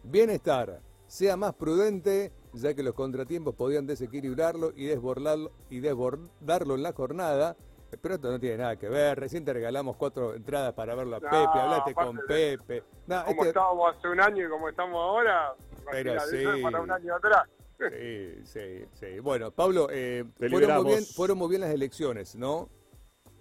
bienestar. 0.03 0.79
Sea 1.13 1.37
más 1.37 1.53
prudente, 1.53 2.31
ya 2.53 2.73
que 2.73 2.81
los 2.81 2.95
contratiempos 2.95 3.53
podían 3.53 3.85
desequilibrarlo 3.85 4.71
y 4.75 4.87
desbordarlo, 4.87 5.51
y 5.69 5.79
desbordarlo 5.79 6.73
en 6.73 6.81
la 6.81 6.91
jornada. 6.91 7.55
Pero 8.01 8.15
esto 8.15 8.31
no 8.31 8.39
tiene 8.39 8.57
nada 8.57 8.77
que 8.77 8.89
ver. 8.89 9.19
Recién 9.19 9.45
te 9.45 9.53
regalamos 9.53 9.95
cuatro 9.95 10.33
entradas 10.33 10.73
para 10.73 10.95
verlo 10.95 11.17
a 11.17 11.19
Pepe. 11.19 11.35
Hablate 11.35 11.93
con 11.93 12.17
Pepe. 12.27 12.81
como 13.05 13.29
este 13.29 13.47
estábamos 13.47 13.95
hace 13.95 14.07
un 14.07 14.19
año 14.21 14.47
y 14.47 14.49
como 14.49 14.69
estamos 14.69 14.95
ahora, 14.95 15.53
pero 15.91 16.19
sí. 16.21 16.43
para 16.63 16.81
un 16.81 16.89
año 16.89 17.15
atrás. 17.15 17.47
Sí, 17.77 18.45
sí, 18.45 18.85
sí. 18.93 19.19
Bueno, 19.19 19.51
Pablo, 19.51 19.89
eh, 19.91 20.25
fueron, 20.39 20.81
muy 20.81 20.93
bien, 20.93 21.05
fueron 21.05 21.37
muy 21.37 21.49
bien 21.49 21.61
las 21.61 21.69
elecciones, 21.69 22.35
¿no? 22.35 22.69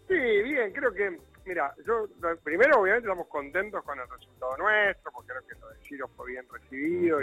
Sí, 0.09 0.15
bien, 0.15 0.75
creo 0.75 0.93
que 0.93 1.19
Mira, 1.45 1.75
yo 1.85 2.07
primero 2.45 2.81
obviamente 2.81 3.09
estamos 3.09 3.27
contentos 3.27 3.83
con 3.83 3.99
el 3.99 4.09
resultado 4.09 4.57
nuestro, 4.59 5.11
porque 5.11 5.33
creo 5.33 5.47
que 5.47 5.55
lo 5.59 5.69
de 5.71 5.77
Ciro 5.89 6.09
fue 6.17 6.31
bien 6.31 6.47
recibido 6.49 7.21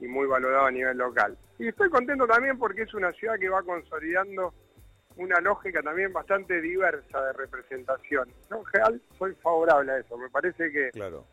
y, 0.00 0.06
muy 0.06 0.26
valorado 0.26 0.66
a 0.66 0.70
nivel 0.70 0.96
local. 0.96 1.36
Y 1.58 1.68
estoy 1.68 1.88
contento 1.88 2.26
también 2.26 2.58
porque 2.58 2.82
es 2.82 2.94
una 2.94 3.12
ciudad 3.12 3.38
que 3.38 3.48
va 3.48 3.62
consolidando 3.62 4.52
una 5.16 5.40
lógica 5.40 5.80
también 5.82 6.12
bastante 6.12 6.60
diversa 6.60 7.24
de 7.26 7.32
representación. 7.34 8.28
Yo 8.50 8.56
en 8.56 8.64
general 8.64 9.02
soy 9.18 9.34
favorable 9.36 9.92
a 9.92 9.98
eso, 9.98 10.18
me 10.18 10.28
parece 10.28 10.72
que, 10.72 10.90
claro. 10.90 11.24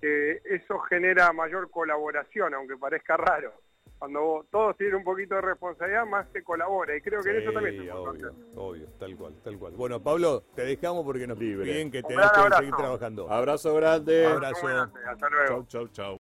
que 0.00 0.40
eso 0.44 0.78
genera 0.80 1.32
mayor 1.32 1.70
colaboración, 1.70 2.54
aunque 2.54 2.76
parezca 2.76 3.16
raro 3.16 3.52
cuando 4.00 4.46
todos 4.50 4.78
tienen 4.78 4.96
un 4.96 5.04
poquito 5.04 5.34
de 5.34 5.42
responsabilidad, 5.42 6.06
más 6.06 6.26
se 6.32 6.42
colabora. 6.42 6.96
Y 6.96 7.02
creo 7.02 7.22
que 7.22 7.30
en 7.30 7.36
eso 7.36 7.52
también 7.52 7.82
es 7.82 7.92
obvio, 7.92 8.34
obvio, 8.56 8.86
tal 8.98 9.14
cual, 9.14 9.34
tal 9.44 9.58
cual. 9.58 9.74
Bueno, 9.74 10.02
Pablo, 10.02 10.42
te 10.54 10.62
dejamos 10.62 11.04
porque 11.04 11.26
nos 11.26 11.36
piden 11.36 11.90
que 11.90 12.02
tenés 12.02 12.30
que 12.30 12.56
seguir 12.56 12.74
trabajando. 12.74 13.30
Abrazo 13.30 13.74
grande. 13.74 14.24
Abrazo. 14.26 14.68
Hasta 15.06 15.28
luego. 15.28 15.66
Chau, 15.66 15.66
chau, 15.66 15.88
chau. 15.88 16.19